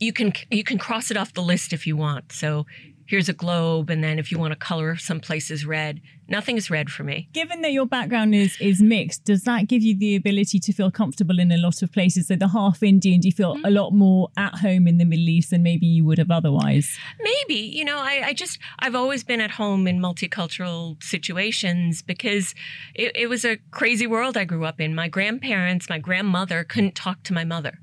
you 0.00 0.12
can 0.12 0.32
you 0.50 0.64
can 0.64 0.78
cross 0.78 1.10
it 1.10 1.16
off 1.16 1.34
the 1.34 1.42
list 1.42 1.72
if 1.72 1.86
you 1.86 1.96
want. 1.96 2.32
So 2.32 2.66
here's 3.08 3.28
a 3.28 3.32
globe, 3.32 3.88
and 3.90 4.04
then 4.04 4.18
if 4.18 4.30
you 4.30 4.38
want 4.38 4.52
to 4.52 4.58
color 4.58 4.96
some 4.96 5.18
places 5.18 5.64
red, 5.64 6.00
nothing 6.28 6.58
is 6.58 6.70
red 6.70 6.90
for 6.90 7.02
me. 7.02 7.28
Given 7.32 7.62
that 7.62 7.72
your 7.72 7.86
background 7.86 8.34
is 8.34 8.56
is 8.60 8.80
mixed, 8.80 9.24
does 9.24 9.42
that 9.44 9.66
give 9.66 9.82
you 9.82 9.96
the 9.96 10.14
ability 10.14 10.60
to 10.60 10.72
feel 10.72 10.90
comfortable 10.90 11.40
in 11.40 11.50
a 11.50 11.56
lot 11.56 11.82
of 11.82 11.90
places? 11.90 12.28
So 12.28 12.36
the 12.36 12.48
half 12.48 12.82
Indian, 12.82 13.20
do 13.20 13.28
you 13.28 13.32
feel 13.32 13.54
mm-hmm. 13.54 13.64
a 13.64 13.70
lot 13.70 13.92
more 13.92 14.28
at 14.36 14.56
home 14.58 14.86
in 14.86 14.98
the 14.98 15.04
Middle 15.04 15.28
East 15.28 15.50
than 15.50 15.62
maybe 15.62 15.86
you 15.86 16.04
would 16.04 16.18
have 16.18 16.30
otherwise? 16.30 16.98
Maybe, 17.20 17.60
you 17.60 17.84
know, 17.84 17.98
I, 17.98 18.22
I 18.26 18.32
just, 18.34 18.58
I've 18.78 18.94
always 18.94 19.24
been 19.24 19.40
at 19.40 19.52
home 19.52 19.86
in 19.86 19.98
multicultural 19.98 21.02
situations 21.02 22.02
because 22.02 22.54
it, 22.94 23.12
it 23.16 23.28
was 23.28 23.44
a 23.44 23.56
crazy 23.70 24.06
world 24.06 24.36
I 24.36 24.44
grew 24.44 24.66
up 24.66 24.80
in. 24.80 24.94
My 24.94 25.08
grandparents, 25.08 25.88
my 25.88 25.98
grandmother 25.98 26.62
couldn't 26.62 26.94
talk 26.94 27.22
to 27.24 27.32
my 27.32 27.44
mother 27.44 27.78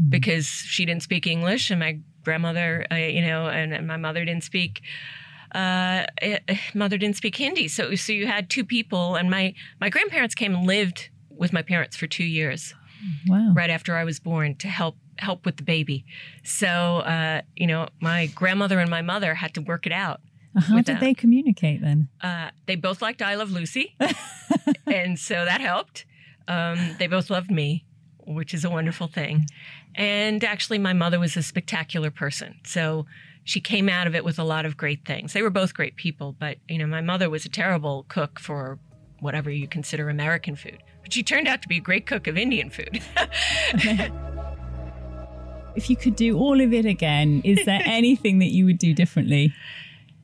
mm-hmm. 0.00 0.10
because 0.10 0.46
she 0.46 0.84
didn't 0.84 1.04
speak 1.04 1.26
English, 1.26 1.70
and 1.70 1.78
my 1.78 2.00
grandmother, 2.26 2.84
uh, 2.90 2.96
you 2.96 3.22
know, 3.22 3.46
and, 3.46 3.72
and 3.72 3.86
my 3.86 3.96
mother 3.96 4.24
didn't 4.24 4.44
speak. 4.44 4.82
Uh, 5.54 6.04
eh, 6.20 6.38
eh, 6.48 6.58
mother 6.74 6.98
didn't 6.98 7.16
speak 7.16 7.36
Hindi, 7.36 7.68
so 7.68 7.94
so 7.94 8.12
you 8.12 8.26
had 8.26 8.50
two 8.50 8.64
people, 8.64 9.14
and 9.14 9.30
my 9.30 9.54
my 9.80 9.88
grandparents 9.88 10.34
came 10.34 10.52
and 10.56 10.66
lived 10.66 11.08
with 11.30 11.52
my 11.52 11.62
parents 11.62 11.96
for 11.96 12.06
two 12.08 12.24
years 12.24 12.74
Wow. 13.28 13.52
right 13.54 13.70
after 13.70 13.96
I 13.96 14.04
was 14.04 14.18
born 14.18 14.56
to 14.56 14.68
help 14.68 14.96
help 15.18 15.46
with 15.46 15.56
the 15.56 15.62
baby. 15.62 16.04
So 16.42 16.68
uh, 17.14 17.42
you 17.54 17.68
know, 17.68 17.88
my 18.00 18.26
grandmother 18.34 18.80
and 18.80 18.90
my 18.90 19.02
mother 19.02 19.34
had 19.34 19.54
to 19.54 19.60
work 19.62 19.86
it 19.86 19.92
out. 19.92 20.20
How 20.56 20.76
did 20.76 20.86
that. 20.86 21.00
they 21.00 21.14
communicate 21.14 21.80
then? 21.80 22.08
Uh, 22.20 22.48
they 22.66 22.76
both 22.76 23.00
liked 23.00 23.22
I 23.22 23.36
Love 23.36 23.52
Lucy, 23.52 23.94
and 24.86 25.18
so 25.18 25.34
that 25.50 25.60
helped. 25.60 26.06
Um, 26.48 26.78
they 26.98 27.06
both 27.06 27.28
loved 27.30 27.50
me, 27.50 27.84
which 28.26 28.52
is 28.52 28.64
a 28.64 28.70
wonderful 28.70 29.06
thing. 29.06 29.46
And 29.96 30.44
actually, 30.44 30.78
my 30.78 30.92
mother 30.92 31.18
was 31.18 31.36
a 31.36 31.42
spectacular 31.42 32.10
person, 32.10 32.56
so 32.64 33.06
she 33.44 33.60
came 33.60 33.88
out 33.88 34.06
of 34.06 34.14
it 34.14 34.24
with 34.24 34.38
a 34.38 34.44
lot 34.44 34.66
of 34.66 34.76
great 34.76 35.04
things. 35.04 35.32
They 35.32 35.42
were 35.42 35.50
both 35.50 35.74
great 35.74 35.96
people, 35.96 36.36
but 36.38 36.58
you 36.68 36.78
know, 36.78 36.86
my 36.86 37.00
mother 37.00 37.30
was 37.30 37.44
a 37.44 37.48
terrible 37.48 38.04
cook 38.08 38.38
for 38.38 38.78
whatever 39.20 39.50
you 39.50 39.66
consider 39.66 40.08
American 40.08 40.54
food, 40.54 40.82
but 41.02 41.12
she 41.12 41.22
turned 41.22 41.48
out 41.48 41.62
to 41.62 41.68
be 41.68 41.78
a 41.78 41.80
great 41.80 42.06
cook 42.06 42.26
of 42.26 42.36
Indian 42.36 42.70
food. 42.70 43.02
If 45.74 45.90
you 45.90 45.96
could 45.96 46.16
do 46.16 46.38
all 46.38 46.58
of 46.58 46.72
it 46.72 46.86
again, 46.86 47.42
is 47.44 47.62
there 47.66 47.82
anything 47.84 48.38
that 48.38 48.46
you 48.46 48.64
would 48.64 48.78
do 48.78 48.94
differently? 48.94 49.52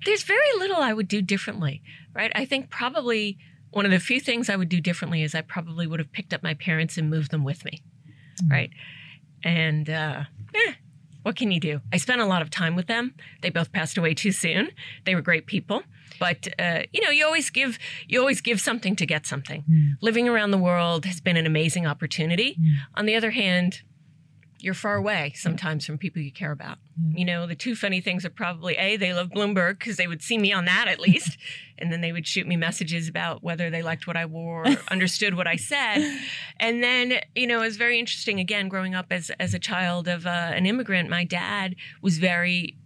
there's 0.04 0.22
very 0.22 0.40
little 0.58 0.76
I 0.76 0.92
would 0.92 1.08
do 1.08 1.22
differently, 1.22 1.82
right? 2.14 2.32
I 2.34 2.44
think 2.44 2.70
probably 2.70 3.38
one 3.70 3.84
of 3.84 3.90
the 3.90 3.98
few 3.98 4.20
things 4.20 4.50
I 4.50 4.56
would 4.56 4.68
do 4.68 4.80
differently 4.80 5.22
is 5.22 5.34
I 5.34 5.42
probably 5.42 5.86
would 5.86 6.00
have 6.00 6.12
picked 6.12 6.34
up 6.34 6.42
my 6.42 6.54
parents 6.54 6.98
and 6.98 7.08
moved 7.08 7.30
them 7.30 7.44
with 7.44 7.64
me, 7.64 7.82
mm. 8.42 8.50
right? 8.50 8.70
And 9.44 9.88
uh, 9.88 10.24
eh, 10.54 10.72
what 11.22 11.36
can 11.36 11.50
you 11.50 11.60
do? 11.60 11.80
I 11.92 11.96
spent 11.98 12.20
a 12.20 12.26
lot 12.26 12.42
of 12.42 12.50
time 12.50 12.74
with 12.76 12.86
them. 12.86 13.14
They 13.42 13.50
both 13.50 13.72
passed 13.72 13.96
away 13.98 14.14
too 14.14 14.32
soon. 14.32 14.70
They 15.04 15.14
were 15.14 15.22
great 15.22 15.46
people, 15.46 15.82
but 16.18 16.48
uh, 16.58 16.82
you 16.92 17.00
know, 17.02 17.10
you 17.10 17.24
always 17.24 17.50
give 17.50 17.78
you 18.08 18.20
always 18.20 18.40
give 18.40 18.60
something 18.60 18.96
to 18.96 19.06
get 19.06 19.26
something. 19.26 19.64
Living 20.00 20.28
around 20.28 20.50
the 20.50 20.58
world 20.58 21.04
has 21.06 21.20
been 21.20 21.36
an 21.36 21.46
amazing 21.46 21.86
opportunity. 21.86 22.56
On 22.94 23.06
the 23.06 23.14
other 23.14 23.30
hand, 23.30 23.82
you're 24.62 24.74
far 24.74 24.94
away 24.94 25.32
sometimes 25.34 25.84
from 25.84 25.98
people 25.98 26.22
you 26.22 26.32
care 26.32 26.52
about. 26.52 26.78
You 27.14 27.24
know, 27.24 27.46
the 27.46 27.56
two 27.56 27.74
funny 27.74 28.00
things 28.00 28.24
are 28.24 28.30
probably 28.30 28.76
A, 28.76 28.96
they 28.96 29.12
love 29.12 29.30
Bloomberg 29.30 29.78
because 29.78 29.96
they 29.96 30.06
would 30.06 30.22
see 30.22 30.38
me 30.38 30.52
on 30.52 30.66
that 30.66 30.86
at 30.88 31.00
least. 31.08 31.36
and 31.78 31.92
then 31.92 32.00
they 32.00 32.12
would 32.12 32.26
shoot 32.26 32.46
me 32.46 32.56
messages 32.56 33.08
about 33.08 33.42
whether 33.42 33.70
they 33.70 33.82
liked 33.82 34.06
what 34.06 34.16
I 34.16 34.26
wore 34.26 34.66
or 34.66 34.76
understood 34.90 35.34
what 35.34 35.48
I 35.48 35.56
said. 35.56 36.20
And 36.60 36.82
then, 36.82 37.20
you 37.34 37.46
know, 37.46 37.60
it 37.62 37.66
was 37.66 37.76
very 37.76 37.98
interesting 37.98 38.38
again, 38.38 38.68
growing 38.68 38.94
up 38.94 39.06
as, 39.10 39.30
as 39.40 39.52
a 39.52 39.58
child 39.58 40.06
of 40.06 40.26
uh, 40.26 40.30
an 40.54 40.64
immigrant, 40.66 41.10
my 41.10 41.24
dad 41.24 41.74
was 42.00 42.18
very 42.18 42.76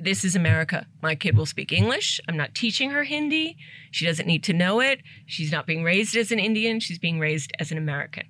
this 0.00 0.24
is 0.24 0.36
America. 0.36 0.86
My 1.02 1.16
kid 1.16 1.36
will 1.36 1.44
speak 1.44 1.72
English. 1.72 2.20
I'm 2.28 2.36
not 2.36 2.54
teaching 2.54 2.90
her 2.90 3.02
Hindi. 3.02 3.56
She 3.90 4.06
doesn't 4.06 4.26
need 4.26 4.44
to 4.44 4.52
know 4.52 4.80
it. 4.80 5.00
She's 5.26 5.50
not 5.50 5.66
being 5.66 5.82
raised 5.82 6.16
as 6.16 6.30
an 6.30 6.38
Indian. 6.38 6.78
She's 6.78 7.00
being 7.00 7.18
raised 7.18 7.50
as 7.58 7.72
an 7.72 7.78
American. 7.78 8.24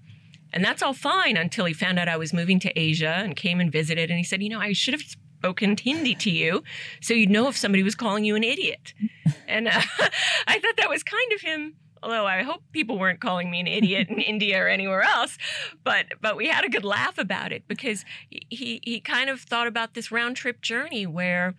And 0.52 0.64
that's 0.64 0.82
all 0.82 0.94
fine 0.94 1.36
until 1.36 1.64
he 1.66 1.74
found 1.74 1.98
out 1.98 2.08
I 2.08 2.16
was 2.16 2.32
moving 2.32 2.58
to 2.60 2.78
Asia 2.78 3.14
and 3.18 3.36
came 3.36 3.60
and 3.60 3.70
visited. 3.70 4.10
And 4.10 4.18
he 4.18 4.24
said, 4.24 4.42
You 4.42 4.48
know, 4.48 4.60
I 4.60 4.72
should 4.72 4.94
have 4.94 5.02
spoken 5.02 5.76
Hindi 5.76 6.14
to 6.16 6.30
you 6.30 6.64
so 7.00 7.14
you'd 7.14 7.30
know 7.30 7.48
if 7.48 7.56
somebody 7.56 7.82
was 7.82 7.94
calling 7.94 8.24
you 8.24 8.34
an 8.34 8.44
idiot. 8.44 8.94
and 9.48 9.68
uh, 9.68 9.80
I 10.46 10.58
thought 10.58 10.76
that 10.76 10.88
was 10.88 11.02
kind 11.02 11.32
of 11.32 11.40
him 11.40 11.76
although 12.02 12.26
I 12.26 12.42
hope 12.42 12.62
people 12.72 12.98
weren't 12.98 13.20
calling 13.20 13.50
me 13.50 13.60
an 13.60 13.66
idiot 13.66 14.08
in 14.08 14.18
India 14.20 14.62
or 14.62 14.68
anywhere 14.68 15.02
else. 15.02 15.38
But 15.84 16.06
but 16.20 16.36
we 16.36 16.48
had 16.48 16.64
a 16.64 16.68
good 16.68 16.84
laugh 16.84 17.18
about 17.18 17.52
it 17.52 17.66
because 17.68 18.04
he 18.30 18.80
he 18.82 19.00
kind 19.00 19.30
of 19.30 19.40
thought 19.40 19.66
about 19.66 19.94
this 19.94 20.10
round 20.10 20.36
trip 20.36 20.60
journey 20.60 21.06
where, 21.06 21.54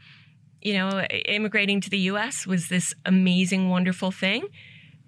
you 0.62 0.74
know, 0.74 1.02
immigrating 1.26 1.82
to 1.82 1.90
the 1.90 2.00
U.S. 2.00 2.46
was 2.46 2.70
this 2.70 2.94
amazing, 3.06 3.70
wonderful 3.70 4.12
thing. 4.12 4.48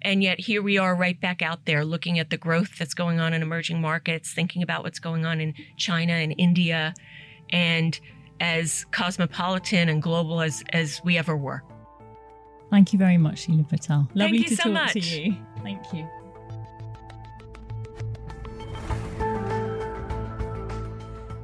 And 0.02 0.22
yet 0.22 0.40
here 0.40 0.62
we 0.62 0.78
are 0.78 0.94
right 0.94 1.18
back 1.20 1.42
out 1.42 1.64
there 1.64 1.84
looking 1.84 2.18
at 2.18 2.30
the 2.30 2.36
growth 2.36 2.76
that's 2.78 2.94
going 2.94 3.20
on 3.20 3.32
in 3.32 3.40
emerging 3.40 3.80
markets, 3.80 4.32
thinking 4.32 4.62
about 4.62 4.82
what's 4.82 4.98
going 4.98 5.24
on 5.24 5.40
in 5.40 5.54
China 5.76 6.12
and 6.12 6.34
India, 6.38 6.92
and 7.50 7.98
as 8.40 8.84
cosmopolitan 8.90 9.88
and 9.88 10.02
global 10.02 10.40
as, 10.40 10.64
as 10.70 11.00
we 11.04 11.16
ever 11.16 11.36
were. 11.36 11.62
Thank 12.70 12.92
you 12.92 12.98
very 12.98 13.18
much, 13.18 13.40
Sheila 13.40 13.64
Patel. 13.64 14.08
Lovely 14.14 14.38
Thank 14.38 14.50
you 14.50 14.56
to 14.56 14.56
so 14.56 14.62
talk 14.64 14.72
much. 14.72 14.92
to 14.94 15.00
you. 15.00 15.36
Thank 15.62 15.92
you. 15.92 16.08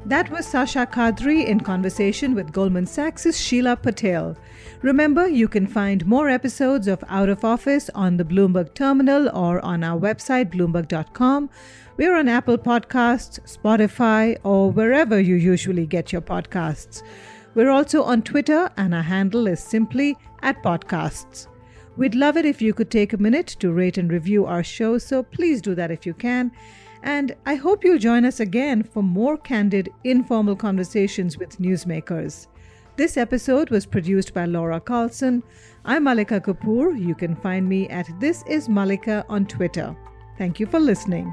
That 0.07 0.31
was 0.31 0.47
Sasha 0.47 0.87
Kadri 0.87 1.44
in 1.44 1.61
conversation 1.61 2.35
with 2.35 2.51
Goldman 2.51 2.87
Sachs' 2.87 3.38
Sheila 3.38 3.77
Patel. 3.77 4.38
Remember, 4.83 5.27
you 5.27 5.49
can 5.49 5.67
find 5.67 6.07
more 6.07 6.29
episodes 6.29 6.87
of 6.87 7.03
Out 7.09 7.29
of 7.29 7.45
Office 7.45 7.91
on 7.97 8.17
the 8.17 8.25
Bloomberg 8.25 8.75
Terminal 8.75 9.29
or 9.31 9.61
on 9.64 9.83
our 9.83 9.99
website, 9.99 10.53
bloomberg.com. 10.53 11.51
We're 11.97 12.17
on 12.17 12.29
Apple 12.29 12.59
Podcasts, 12.59 13.41
Spotify, 13.41 14.38
or 14.45 14.71
wherever 14.71 15.19
you 15.19 15.35
usually 15.35 15.85
get 15.85 16.12
your 16.12 16.23
podcasts. 16.23 17.03
We're 17.57 17.71
also 17.71 18.05
on 18.05 18.23
Twitter, 18.23 18.71
and 18.77 18.95
our 18.95 19.03
handle 19.03 19.49
is 19.49 19.59
simply 19.59 20.17
at 20.43 20.62
podcasts. 20.62 21.49
We'd 21.97 22.14
love 22.14 22.37
it 22.37 22.47
if 22.47 22.62
you 22.62 22.73
could 22.73 22.93
take 22.93 23.12
a 23.12 23.19
minute 23.19 23.49
to 23.59 23.73
rate 23.73 23.99
and 23.99 24.12
review 24.12 24.47
our 24.47 24.62
show, 24.62 24.99
so 24.99 25.25
please 25.25 25.61
do 25.61 25.75
that 25.75 25.91
if 25.91 26.07
you 26.07 26.14
can. 26.14 26.53
And 27.03 27.35
I 27.47 27.57
hope 27.57 27.83
you'll 27.83 27.99
join 27.99 28.25
us 28.25 28.38
again 28.38 28.85
for 28.85 29.03
more 29.03 29.37
candid, 29.37 29.88
informal 30.05 30.55
conversations 30.55 31.37
with 31.37 31.59
newsmakers. 31.59 32.47
This 32.99 33.17
episode 33.17 33.71
was 33.71 33.87
produced 33.87 34.35
by 34.35 34.47
Laura 34.47 34.81
Carlson. 34.81 35.45
I'm 35.85 36.03
Malika 36.03 36.41
Kapoor. 36.41 36.99
You 36.99 37.15
can 37.15 37.37
find 37.37 37.69
me 37.69 37.89
at 37.91 38.09
This 38.19 38.43
Is 38.49 38.69
Malika 38.69 39.25
on 39.29 39.47
Twitter. 39.47 39.97
Thank 40.37 40.59
you 40.59 40.67
for 40.67 40.81
listening. 40.81 41.33